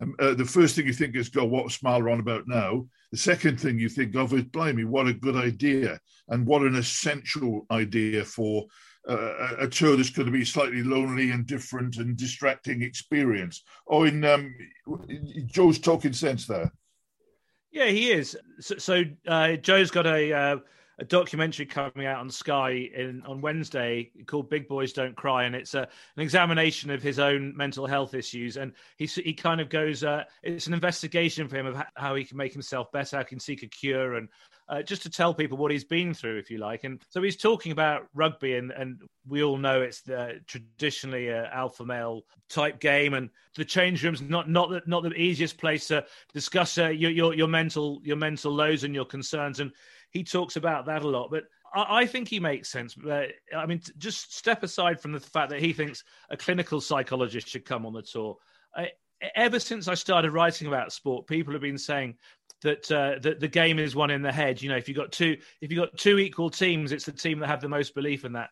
[0.01, 3.17] Um, uh, the first thing you think is, "Go, what's Marler on about now?" The
[3.17, 7.65] second thing you think of is, "Blimey, what a good idea, and what an essential
[7.71, 8.67] idea for
[9.07, 13.63] uh, a tour that's going to be slightly lonely and different and distracting experience.
[13.87, 14.55] Oh, in um,
[15.45, 16.71] Joe's talking sense there.
[17.71, 18.37] Yeah, he is.
[18.59, 20.57] So, so uh, Joe's got a uh,
[20.99, 25.55] a documentary coming out on Sky in on Wednesday called "Big Boys Don't Cry," and
[25.55, 28.57] it's a, an examination of his own mental health issues.
[28.57, 32.23] And he he kind of goes, uh, it's an investigation for him of how he
[32.23, 34.29] can make himself better, how he can seek a cure, and
[34.69, 36.83] uh, just to tell people what he's been through, if you like.
[36.83, 41.45] And so he's talking about rugby, and, and we all know it's the, traditionally an
[41.51, 45.87] alpha male type game, and the change room's not not the, not the easiest place
[45.87, 49.59] to discuss uh, your, your your mental your mental lows and your concerns.
[49.59, 49.71] And
[50.11, 51.43] he talks about that a lot, but.
[51.75, 52.95] I think he makes sense.
[53.03, 57.65] I mean, just step aside from the fact that he thinks a clinical psychologist should
[57.65, 58.37] come on the tour.
[58.75, 58.91] I,
[59.35, 62.15] ever since I started writing about sport, people have been saying
[62.63, 64.61] that uh, that the game is won in the head.
[64.61, 67.39] You know, if you've got two if you've got two equal teams, it's the team
[67.39, 68.49] that have the most belief in that.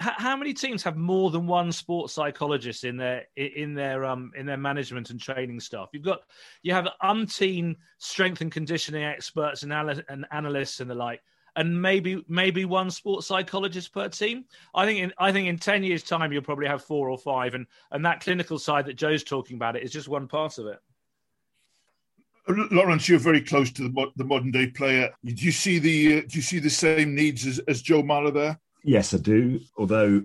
[0.00, 4.32] H- how many teams have more than one sports psychologist in their in their um
[4.36, 5.90] in their management and training staff?
[5.92, 6.20] You've got
[6.62, 11.20] you have umpteen strength and conditioning experts and, anal- and analysts and the like
[11.56, 14.44] and maybe maybe one sports psychologist per team.
[14.74, 17.54] I think in I think in ten years' time you'll probably have four or five,
[17.54, 20.66] and and that clinical side that Joe's talking about it is just one part of
[20.66, 20.78] it.
[22.70, 25.10] Lawrence, you're very close to the, the modern day player.
[25.24, 28.32] Do you see the uh, do you see the same needs as, as Joe Marler
[28.32, 28.60] there?
[28.84, 29.60] Yes, I do.
[29.76, 30.22] Although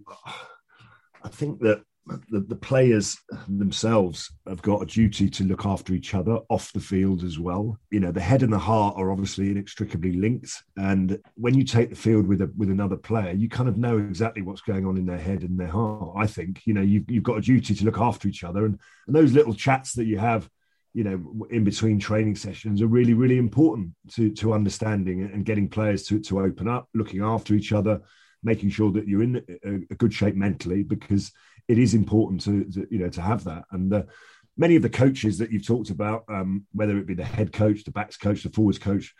[1.24, 1.84] I think that
[2.30, 6.80] the, the players themselves have got a duty to look after each other off the
[6.80, 7.80] field as well.
[7.90, 10.64] You know, the head and the heart are obviously inextricably linked.
[10.78, 13.98] And when you take the field with a, with another player, you kind of know
[13.98, 16.14] exactly what's going on in their head and their heart.
[16.16, 18.66] I think, you know, you've, you've got a duty to look after each other.
[18.66, 20.48] And, and those little chats that you have,
[20.96, 25.70] you know, in between training sessions are really, really important to, to understanding and getting
[25.70, 28.02] players to, to open up, looking after each other,
[28.42, 31.32] making sure that you're in a, a good shape mentally because–
[31.68, 33.64] it is important to, to you know to have that.
[33.72, 34.04] And uh,
[34.58, 37.84] many of the coaches that you've talked about, um, whether it be the head coach,
[37.84, 39.14] the backs coach, the forwards coach,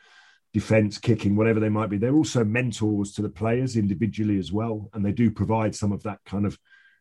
[0.54, 4.90] defense, kicking, whatever they might be, they're also mentors to the players individually as well,
[4.94, 6.58] and they do provide some of that kind of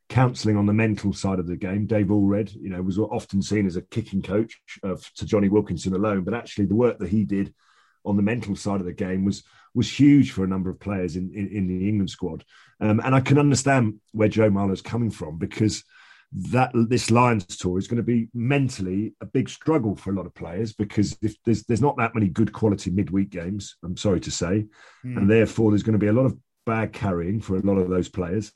[0.08, 1.86] counselling on the mental side of the game.
[1.86, 5.94] Dave Alred, you know, was often seen as a kicking coach of, to Jonny Wilkinson
[5.94, 7.54] alone, but actually the work that he did
[8.04, 9.42] on the mental side of the game was
[9.74, 12.44] was huge for a number of players in, in, in the England squad.
[12.80, 15.82] Um, and I can understand where Joe Marler's coming from because
[16.32, 20.26] that this Lions tour is going to be mentally a big struggle for a lot
[20.26, 24.20] of players because if there's there's not that many good quality midweek games, I'm sorry
[24.20, 24.66] to say,
[25.04, 25.16] mm.
[25.16, 26.36] and therefore there's going to be a lot of
[26.66, 28.52] bag carrying for a lot of those players.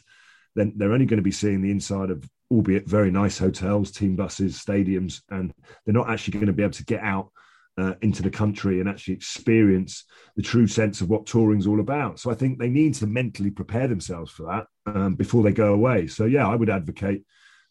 [0.59, 4.17] Then they're only going to be seeing the inside of albeit very nice hotels, team
[4.17, 5.53] buses, stadiums, and
[5.85, 7.31] they're not actually going to be able to get out
[7.77, 12.19] uh, into the country and actually experience the true sense of what touring's all about.
[12.19, 15.75] So I think they need to mentally prepare themselves for that um, before they go
[15.75, 16.07] away.
[16.09, 17.23] So yeah, I would advocate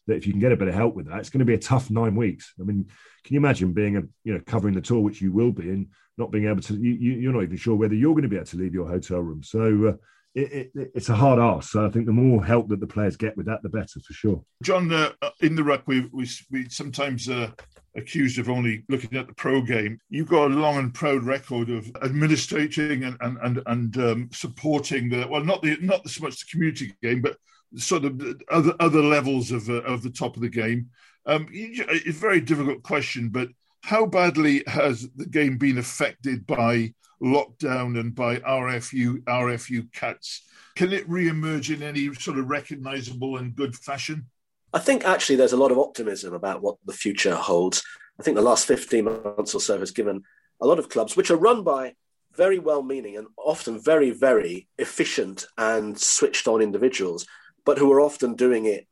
[0.06, 1.54] that if you can get a bit of help with that, it's going to be
[1.54, 2.54] a tough nine weeks.
[2.58, 2.86] I mean,
[3.24, 5.88] can you imagine being a you know covering the tour, which you will be, and
[6.16, 8.46] not being able to you, are not even sure whether you're going to be able
[8.46, 9.42] to leave your hotel room.
[9.42, 9.88] So.
[9.88, 9.96] Uh,
[10.38, 11.70] it, it, it's a hard ask.
[11.70, 14.12] So I think the more help that the players get with that, the better for
[14.12, 14.42] sure.
[14.62, 17.50] John, uh, in the ruck, we we, we sometimes uh,
[17.96, 19.98] accused of only looking at the pro game.
[20.08, 25.08] You've got a long and proud record of administrating and and and, and um, supporting
[25.08, 27.36] the well, not the not so much the community game, but
[27.76, 28.20] sort of
[28.50, 30.90] other other levels of uh, of the top of the game.
[31.26, 33.48] Um, it's a very difficult question, but
[33.82, 40.42] how badly has the game been affected by lockdown and by RFU RFU cuts?
[40.76, 44.26] Can it re-emerge in any sort of recognisable and good fashion?
[44.72, 47.82] I think actually there's a lot of optimism about what the future holds.
[48.20, 50.22] I think the last 15 months or so has given
[50.60, 51.94] a lot of clubs, which are run by
[52.36, 57.26] very well meaning and often very, very efficient and switched on individuals,
[57.64, 58.86] but who are often doing it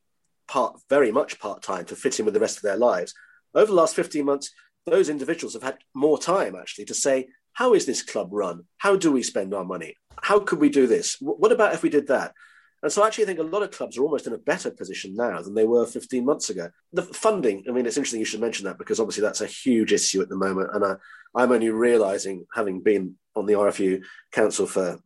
[0.48, 3.14] part very much part time to fit in with the rest of their lives.
[3.54, 4.50] Over the last 15 months,
[4.86, 8.64] those individuals have had more time actually to say, how is this club run?
[8.76, 9.96] How do we spend our money?
[10.20, 11.16] How could we do this?
[11.20, 12.34] What about if we did that?
[12.82, 15.14] And so I actually think a lot of clubs are almost in a better position
[15.16, 16.68] now than they were 15 months ago.
[16.92, 19.94] The funding, I mean, it's interesting you should mention that because obviously that's a huge
[19.94, 20.68] issue at the moment.
[20.74, 20.96] And I,
[21.34, 25.00] I'm only realizing, having been on the RFU Council for,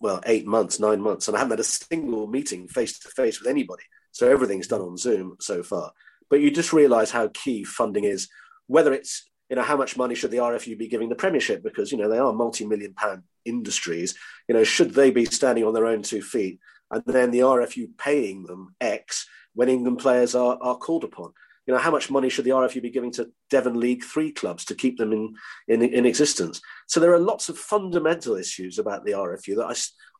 [0.00, 3.40] well, eight months, nine months, and I haven't had a single meeting face to face
[3.40, 3.82] with anybody.
[4.12, 5.90] So everything's done on Zoom so far.
[6.30, 8.28] But you just realize how key funding is,
[8.68, 11.92] whether it's you know how much money should the RFU be giving the Premiership because
[11.92, 14.14] you know they are multi-million pound industries.
[14.48, 16.58] You know, should they be standing on their own two feet?
[16.90, 21.32] and then the RFU paying them X when England players are, are called upon.
[21.66, 24.64] You know, how much money should the RFU be giving to Devon League Three clubs
[24.66, 25.34] to keep them in,
[25.66, 26.60] in, in existence?
[26.86, 29.66] So there are lots of fundamental issues about the RFU that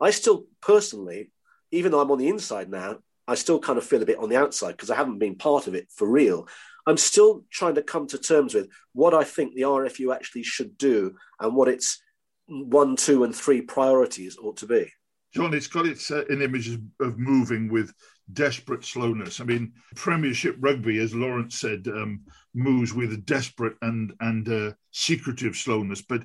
[0.01, 1.31] I, I still personally,
[1.71, 4.29] even though I'm on the inside now, I still kind of feel a bit on
[4.29, 6.49] the outside because I haven't been part of it for real.
[6.87, 10.79] I'm still trying to come to terms with what I think the RFU actually should
[10.79, 12.01] do and what its
[12.46, 14.92] one, two, and three priorities ought to be.
[15.35, 17.92] John, it's got its uh, an image of moving with
[18.33, 19.40] desperate slowness.
[19.40, 22.23] I mean, Premiership rugby, as Lawrence said, um,
[22.54, 26.02] moves with desperate and and uh, secretive slowness.
[26.02, 26.25] But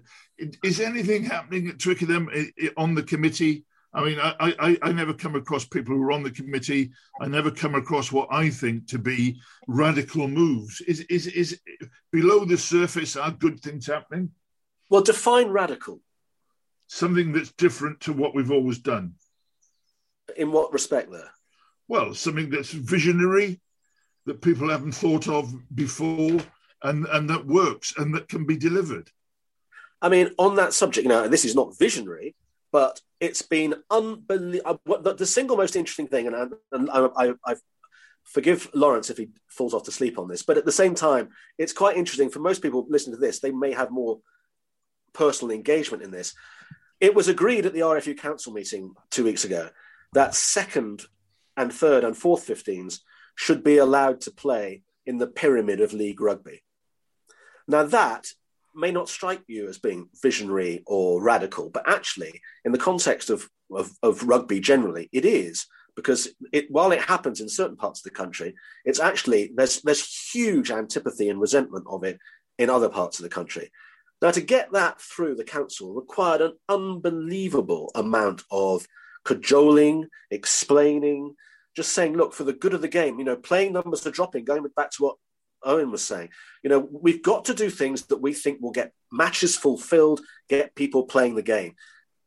[0.64, 2.30] is anything happening at Twickenham
[2.78, 3.66] on the committee?
[3.94, 6.92] I mean, I, I, I never come across people who are on the committee.
[7.20, 10.80] I never come across what I think to be radical moves.
[10.82, 11.60] Is is is
[12.12, 14.32] below the surface are good things happening?
[14.90, 16.00] Well, define radical
[16.92, 19.14] something that's different to what we've always done.
[20.36, 21.32] In what respect, there?
[21.88, 23.62] Well, something that's visionary,
[24.26, 26.42] that people haven't thought of before,
[26.84, 29.10] and, and that works and that can be delivered.
[30.02, 32.36] I mean, on that subject, you know, this is not visionary,
[32.72, 34.80] but it's been unbelievable.
[34.90, 37.56] Uh, the, the, single most interesting thing, and, I, and I, I, I
[38.24, 41.30] forgive Lawrence if he falls off to sleep on this, but at the same time,
[41.58, 43.40] it's quite interesting for most people listening to this.
[43.40, 44.20] They may have more
[45.14, 46.34] personal engagement in this.
[47.00, 49.70] It was agreed at the RFU council meeting two weeks ago
[50.14, 51.04] that second
[51.58, 53.00] and third and fourth 15s
[53.36, 56.64] should be allowed to play in the pyramid of league rugby.
[57.68, 58.28] Now, that
[58.76, 63.50] may not strike you as being visionary or radical, but actually, in the context of,
[63.72, 65.66] of, of rugby generally, it is
[65.96, 68.56] because it, while it happens in certain parts of the country,
[68.86, 72.18] it's actually there's there's huge antipathy and resentment of it
[72.58, 73.72] in other parts of the country.
[74.22, 78.86] Now, to get that through the council required an unbelievable amount of
[79.26, 81.36] cajoling, explaining,
[81.76, 84.46] just saying, look, for the good of the game, you know, playing numbers are dropping,
[84.46, 85.16] going back to what
[85.64, 86.30] Owen was saying.
[86.64, 90.76] You know, we've got to do things that we think will get matches fulfilled, get
[90.76, 91.76] people playing the game.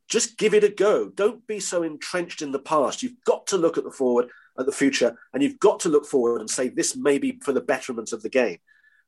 [0.09, 1.09] Just give it a go.
[1.09, 3.03] Don't be so entrenched in the past.
[3.03, 4.29] You've got to look at the forward,
[4.59, 7.53] at the future, and you've got to look forward and say, this may be for
[7.53, 8.59] the betterment of the game.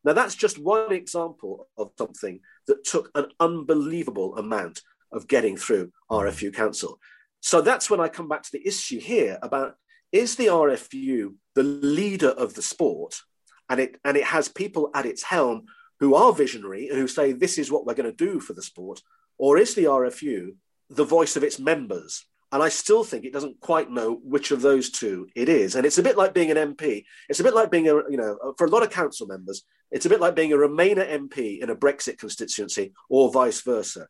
[0.05, 5.93] Now, that's just one example of something that took an unbelievable amount of getting through
[6.11, 6.99] RFU Council.
[7.41, 9.77] So that's when I come back to the issue here about
[10.13, 13.23] is the RFU the leader of the sport
[13.69, 15.67] and it and it has people at its helm
[16.01, 18.63] who are visionary and who say this is what we're going to do for the
[18.63, 19.03] sport,
[19.39, 20.55] or is the RFU
[20.91, 22.25] the voice of its members?
[22.53, 25.75] And I still think it doesn't quite know which of those two it is.
[25.75, 27.05] And it's a bit like being an MP.
[27.29, 30.07] It's a bit like being a, you know, for a lot of council members, it's
[30.07, 34.09] a bit like being a Remainer MP in a Brexit constituency or vice versa.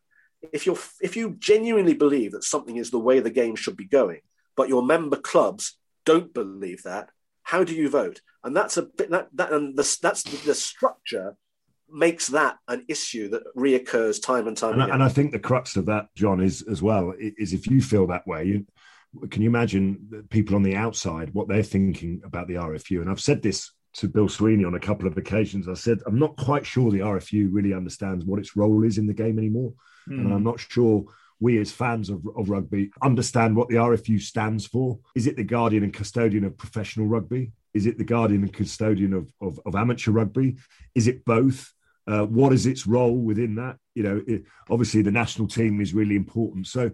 [0.53, 3.85] If you're if you genuinely believe that something is the way the game should be
[3.85, 4.21] going,
[4.55, 7.09] but your member clubs don't believe that,
[7.47, 8.19] how do you vote?
[8.43, 11.37] And that's a bit that that and the, that's the, the structure
[11.89, 14.95] makes that an issue that reoccurs time and time and, again.
[14.95, 18.05] And I think the crux of that, John, is as well is if you feel
[18.07, 18.65] that way, you,
[19.29, 22.99] can you imagine people on the outside what they're thinking about the RFU?
[22.99, 25.69] And I've said this to Bill Sweeney on a couple of occasions.
[25.69, 29.07] I said I'm not quite sure the RFU really understands what its role is in
[29.07, 29.73] the game anymore,
[30.09, 30.19] mm.
[30.19, 31.05] and I'm not sure
[31.39, 34.99] we as fans of, of rugby understand what the RFU stands for.
[35.15, 37.51] Is it the guardian and custodian of professional rugby?
[37.73, 40.57] Is it the guardian and custodian of, of, of amateur rugby?
[40.95, 41.73] Is it both?
[42.07, 43.77] Uh, what is its role within that?
[43.93, 46.67] You know, it, obviously the national team is really important.
[46.67, 46.91] So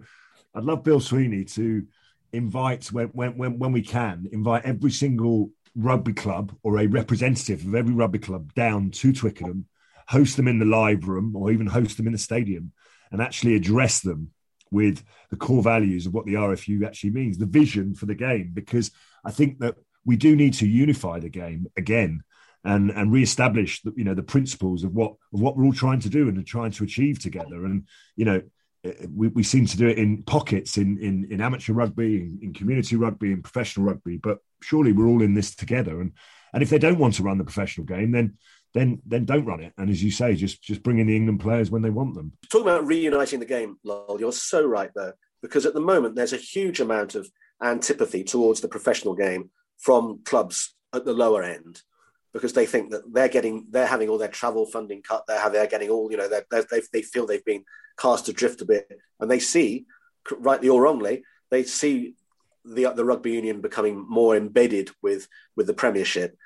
[0.54, 1.86] I'd love Bill Sweeney to
[2.32, 7.64] invite when, when, when, when we can invite every single rugby club or a representative
[7.64, 9.66] of every rugby club down to Twickenham,
[10.08, 12.72] host them in the live room or even host them in the stadium
[13.10, 14.30] and actually address them
[14.74, 18.50] with the core values of what the RFU actually means, the vision for the game,
[18.52, 18.90] because
[19.24, 22.24] I think that we do need to unify the game again
[22.64, 26.00] and and reestablish the, you know the principles of what of what we're all trying
[26.00, 27.64] to do and trying to achieve together.
[27.64, 28.42] And you know,
[28.84, 32.38] eh, we, we seem to do it in pockets in in, in amateur rugby, in,
[32.42, 34.16] in community rugby, in professional rugby.
[34.16, 36.00] But surely we're all in this together.
[36.00, 36.12] And
[36.52, 38.38] and if they don't want to run the professional game, then
[38.74, 39.72] then then don't run it.
[39.78, 42.32] And as you say, just just bring in the England players when they want them.
[42.50, 45.14] Talking about reuniting the game, Lol, you're so right there.
[45.40, 47.30] Because at the moment there's a huge amount of
[47.62, 51.82] antipathy towards the professional game from clubs at the lower end
[52.32, 55.66] because they think that they're getting they're having all their travel funding cut they're they're
[55.66, 56.62] getting all you know they
[56.92, 57.64] they feel they've been
[57.96, 58.88] cast adrift a bit
[59.20, 59.86] and they see
[60.38, 62.14] rightly or wrongly they see
[62.64, 66.36] the the rugby union becoming more embedded with with the premiership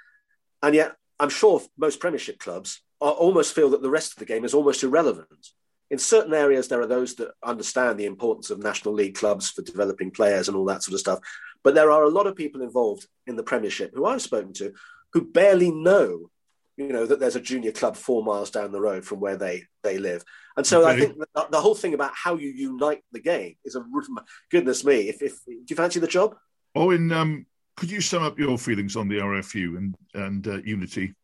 [0.63, 4.25] and yet I'm sure most Premiership clubs are, almost feel that the rest of the
[4.25, 5.49] game is almost irrelevant.
[5.91, 9.63] In certain areas, there are those that understand the importance of National League clubs for
[9.63, 11.21] developing players and all that sort of stuff.
[11.65, 14.73] But there are a lot of people involved in the Premiership who I've spoken to
[15.13, 16.31] who barely know,
[16.77, 19.65] you know, that there's a junior club four miles down the road from where they
[19.83, 20.25] they live.
[20.57, 20.91] And so okay.
[20.91, 23.85] I think the, the, whole thing about how you unite the game is a
[24.51, 25.09] goodness me.
[25.09, 26.37] If, if do you fancy the job?
[26.75, 27.47] Oh, in um,
[27.79, 31.15] could you sum up your feelings on the RFU and and uh, Unity?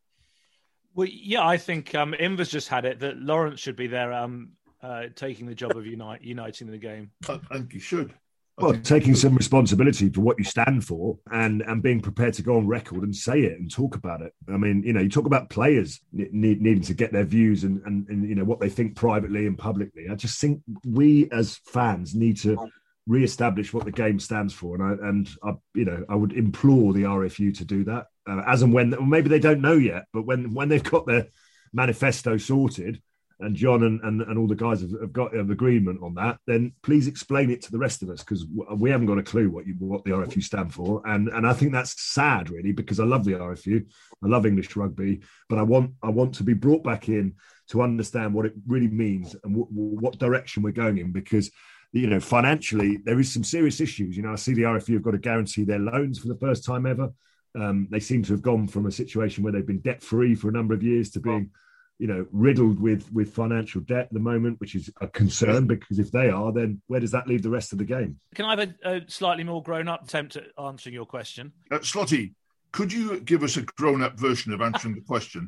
[0.93, 4.53] Well, yeah, I think um, Inver's just had it that Lawrence should be there, um,
[4.81, 7.11] uh, taking the job of unite, uniting the game.
[7.27, 8.13] I think he should.
[8.57, 12.55] well, taking some responsibility for what you stand for and and being prepared to go
[12.55, 14.31] on record and say it and talk about it.
[14.47, 17.81] I mean, you know, you talk about players need, needing to get their views and,
[17.85, 20.05] and and you know what they think privately and publicly.
[20.09, 22.69] I just think we as fans need to
[23.07, 26.93] re-establish what the game stands for, and I and I, you know I would implore
[26.93, 30.25] the RFU to do that uh, as and when maybe they don't know yet, but
[30.25, 31.27] when when they've got their
[31.73, 33.01] manifesto sorted
[33.41, 36.37] and John and, and, and all the guys have, have got an agreement on that,
[36.47, 38.45] then please explain it to the rest of us because
[38.77, 41.53] we haven't got a clue what you what the RFU stand for, and and I
[41.53, 43.85] think that's sad really because I love the RFU,
[44.23, 47.35] I love English rugby, but I want I want to be brought back in
[47.67, 51.49] to understand what it really means and w- what direction we're going in because
[51.95, 54.17] you know financially there is some serious issues.
[54.17, 56.65] You know, I see the RFU have got to guarantee their loans for the first
[56.65, 57.11] time ever.
[57.55, 60.49] Um, they seem to have gone from a situation where they've been debt free for
[60.49, 61.51] a number of years to being
[61.97, 65.97] you know riddled with with financial debt at the moment which is a concern because
[65.97, 68.49] if they are then where does that leave the rest of the game can i
[68.49, 72.33] have a, a slightly more grown-up attempt at answering your question uh, slotty
[72.73, 75.47] could you give us a grown-up version of answering the question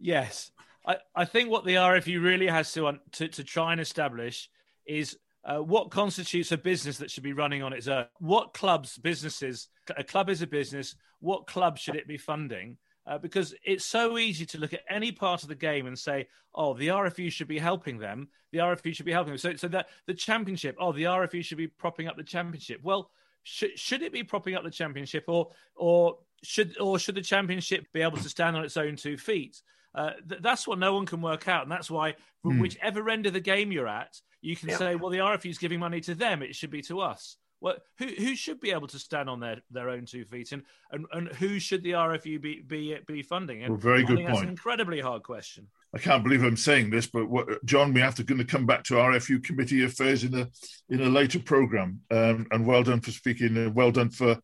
[0.00, 0.50] yes
[0.84, 4.50] I, I think what the rfu really has to, to, to try and establish
[4.86, 8.98] is uh, what constitutes a business that should be running on its own what clubs
[8.98, 12.76] businesses a club is a business what club should it be funding
[13.06, 16.26] uh, because it's so easy to look at any part of the game and say,
[16.54, 18.28] "Oh, the RFU should be helping them.
[18.50, 21.58] The RFU should be helping them." So, so that the championship, oh, the RFU should
[21.58, 22.80] be propping up the championship.
[22.82, 23.10] Well,
[23.44, 27.86] should should it be propping up the championship, or or should or should the championship
[27.92, 29.62] be able to stand on its own two feet?
[29.96, 32.60] Uh, th- that's what no one can work out, and that's why, from mm.
[32.60, 34.76] whichever end of the game you're at, you can yeah.
[34.76, 37.76] say, "Well, the RFU is giving money to them; it should be to us." Well,
[37.98, 41.06] who who should be able to stand on their, their own two feet, and, and,
[41.12, 43.62] and who should the RFU be be, be funding?
[43.62, 44.28] And well, very good point.
[44.28, 45.66] That's an incredibly hard question.
[45.94, 48.66] I can't believe I'm saying this, but what, John, we have to going to come
[48.66, 50.48] back to RFU committee affairs in a
[50.90, 52.02] in a later program.
[52.10, 53.56] Um, and well done for speaking.
[53.56, 54.38] And well done for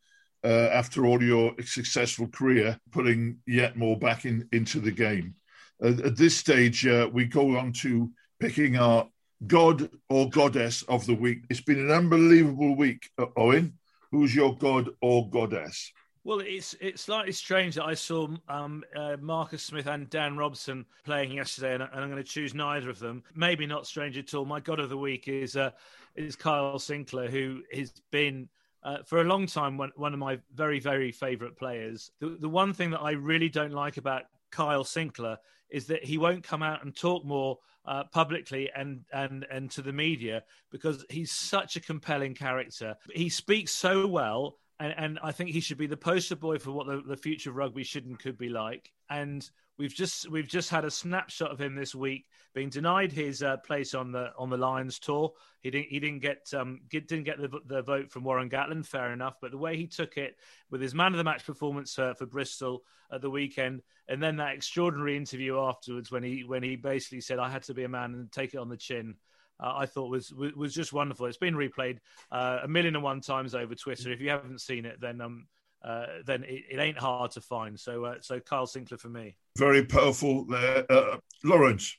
[0.45, 5.35] uh, after all your successful career, putting yet more back in into the game.
[5.83, 9.09] At this stage, uh, we go on to picking our
[9.49, 11.43] god or goddess of the week.
[11.51, 13.79] It's been an unbelievable week, Owen.
[14.13, 15.93] Who's your god or goddess?
[16.25, 20.87] Well, it's it's slightly strange that I saw um, uh, Marcus Smith and Dan Robson
[21.05, 23.25] playing yesterday, and, and, I'm going to choose neither of them.
[23.35, 24.45] Maybe not strange at all.
[24.45, 25.71] My God of the week is uh,
[26.15, 28.49] is Kyle Sinckler, who has been
[28.85, 32.13] uh, for a long time one, one of my very very favourite players.
[32.21, 34.23] The, the one thing that I really don't like about
[34.53, 35.39] Kyle Sinckler
[35.73, 39.83] is that he won't come out and talk more uh, publicly and and and to
[39.83, 42.97] the media because he's such a compelling character.
[43.13, 46.71] He speaks so well, and, and I think he should be the poster boy for
[46.71, 48.93] what the, the future of rugby should and could be like.
[49.11, 49.49] And
[49.79, 53.57] we've just we've just had a snapshot of him this week being denied his uh,
[53.59, 55.33] place on the on the Lions tour.
[55.61, 58.87] He didn't he didn't get um get, didn't get the, the vote from Warren Gatland.
[58.87, 60.37] Fair enough, but the way he took it
[60.71, 64.37] with his man of the match performance uh, for Bristol at the weekend, and then
[64.37, 67.89] that extraordinary interview afterwards when he when he basically said I had to be a
[67.89, 69.17] man and take it on the chin.
[69.61, 71.27] Uh, I thought was, was, was just wonderful.
[71.27, 71.99] It's been replayed
[72.33, 74.11] uh, a million and one times over Twitter.
[74.11, 75.47] If you haven't seen it, then um,
[75.85, 77.79] uh, then it, it, ain't hard to find.
[77.79, 79.37] So, uh, so Kyle Sinckler for me.
[79.59, 81.97] Very powerful there, uh, Lawrence.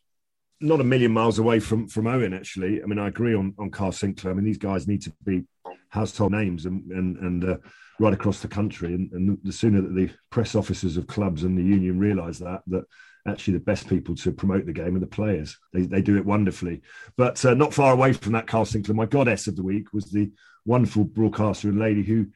[0.61, 2.33] Not a million miles away from from Owen.
[2.33, 4.31] Actually, I mean, I agree on on Kyle Sinckler.
[4.31, 5.43] I mean, these guys need to be
[5.89, 7.57] household names and and and uh,
[7.99, 8.93] right across the country.
[8.93, 12.61] And, and the sooner that the press officers of clubs and the union realise that
[12.67, 12.85] that
[13.27, 15.57] actually the best people to promote the game are the players.
[15.73, 16.81] They, they do it wonderfully.
[17.15, 20.05] But uh, not far away from that, Carl Sinckler, my goddess of the week was
[20.05, 20.31] the
[20.65, 22.27] wonderful broadcaster and lady who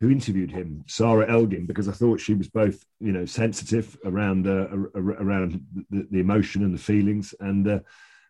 [0.00, 4.46] who interviewed him, Sarra Elgan, because I thought she was both, you know, sensitive around
[4.46, 7.78] uh, around the, the, emotion and the feelings, and uh,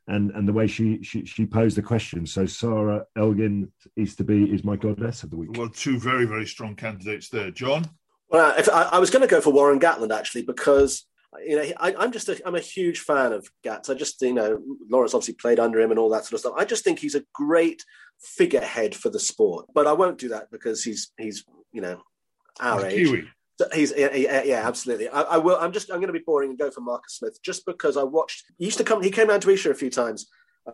[0.06, 2.24] and and the way she, she she posed the question.
[2.26, 5.56] So Sarra Elgan is to be is my goddess of the week.
[5.56, 7.84] Well, two very very strong candidates there, John.
[8.28, 11.04] Well, if, I, I was going to go for Warren Gatland actually because
[11.44, 13.90] you know, I, am just a, I'm a huge fan of Gats.
[13.90, 14.60] I just, you know,
[14.90, 16.54] Lawrence obviously played under him and all that sort of stuff.
[16.56, 17.84] I just think he's a great
[18.20, 19.66] figurehead for the sport.
[19.74, 22.02] But I won't do that because he's he's you know
[22.60, 23.06] our he's age.
[23.06, 23.28] Kiwi.
[23.72, 25.08] He's yeah, yeah absolutely.
[25.08, 25.56] I, I, will.
[25.56, 25.90] I'm just.
[25.90, 28.44] I'm going to be boring and go for Marcus Smith just because I watched.
[28.58, 29.02] He used to come.
[29.02, 30.26] He came down to Esher a few times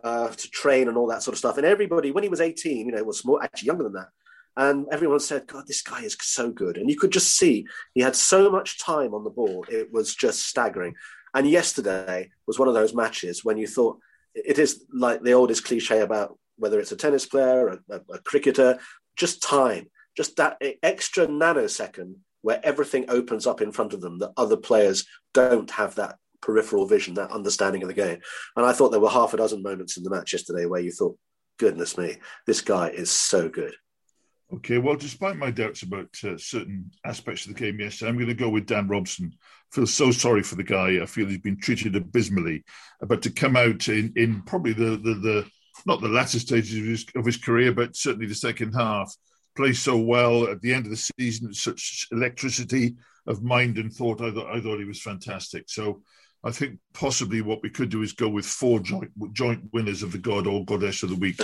[0.03, 1.57] uh, to train and all that sort of stuff.
[1.57, 4.09] And everybody, when he was 18, you know, was more actually younger than that.
[4.55, 6.77] And everyone said, God, this guy is so good.
[6.77, 9.65] And you could just see he had so much time on the ball.
[9.69, 10.95] It was just staggering.
[11.33, 13.97] And yesterday was one of those matches when you thought
[14.35, 18.79] it is like the oldest cliche about whether it's a tennis player, a, a, cricketer,
[19.15, 24.33] just time, just that extra nanosecond where everything opens up in front of them that
[24.37, 28.19] other players don't have that peripheral vision, that understanding of the game.
[28.55, 30.91] And I thought there were half a dozen moments in the match yesterday where you
[30.91, 31.17] thought,
[31.57, 33.73] goodness me, this guy is so good.
[34.55, 38.27] Okay, well, despite my doubts about uh, certain aspects of the game yesterday, I'm going
[38.27, 39.31] to go with Dan Robson.
[39.33, 41.01] I feel so sorry for the guy.
[41.01, 42.63] I feel he's been treated abysmally.
[43.01, 45.47] But to come out in, in probably the, the, the
[45.87, 49.11] not the latter stages of his, of his career, but certainly the second half,
[49.55, 52.95] play so well at the end of the season, such electricity
[53.25, 54.21] of mind and thought.
[54.21, 55.63] I thought I thought he was fantastic.
[55.67, 56.03] So
[56.43, 60.11] I think possibly what we could do is go with four joint joint winners of
[60.11, 61.39] the God or Goddess of the Week.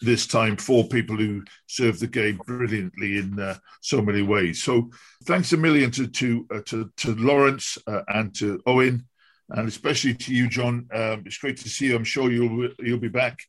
[0.00, 4.62] This time, four people who served the game brilliantly in uh, so many ways.
[4.62, 4.90] So,
[5.24, 9.06] thanks a million to to uh, to, to, Lawrence uh, and to Owen,
[9.50, 10.86] and especially to you, John.
[10.92, 11.96] Um, it's great to see you.
[11.96, 13.40] I'm sure you'll you'll be back.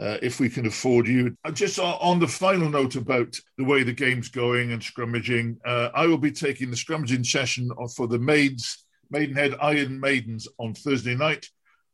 [0.00, 1.36] Uh, if we can afford you.
[1.54, 6.06] Just on the final note about the way the game's going and scrummaging, uh, I
[6.06, 11.46] will be taking the scrummaging session for the maids Maidenhead Iron Maidens on Thursday night.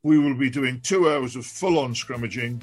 [0.03, 2.61] We will be doing two hours of full on scrummaging.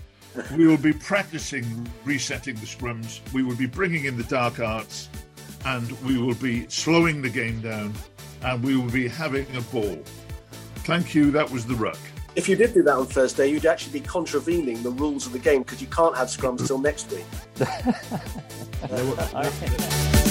[0.57, 3.21] We will be practicing resetting the scrums.
[3.33, 5.09] We will be bringing in the dark arts
[5.65, 7.93] and we will be slowing the game down
[8.43, 9.99] and we will be having a ball.
[10.85, 11.31] Thank you.
[11.31, 11.99] That was the ruck.
[12.35, 15.39] If you did do that on Thursday, you'd actually be contravening the rules of the
[15.39, 17.27] game because you can't have scrums till next week.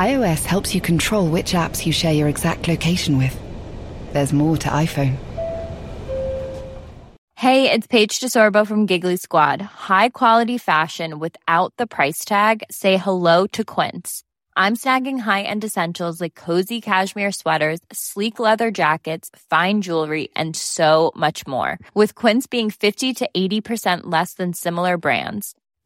[0.00, 3.38] iOS helps you control which apps you share your exact location with.
[4.14, 5.16] There's more to iPhone.
[7.36, 9.60] Hey, it's Paige DeSorbo from Giggly Squad.
[9.60, 12.62] High quality fashion without the price tag?
[12.70, 14.22] Say hello to Quince.
[14.56, 21.12] I'm snagging high-end essentials like cozy cashmere sweaters, sleek leather jackets, fine jewelry, and so
[21.14, 21.78] much more.
[21.94, 25.54] With Quince being 50 to 80% less than similar brands.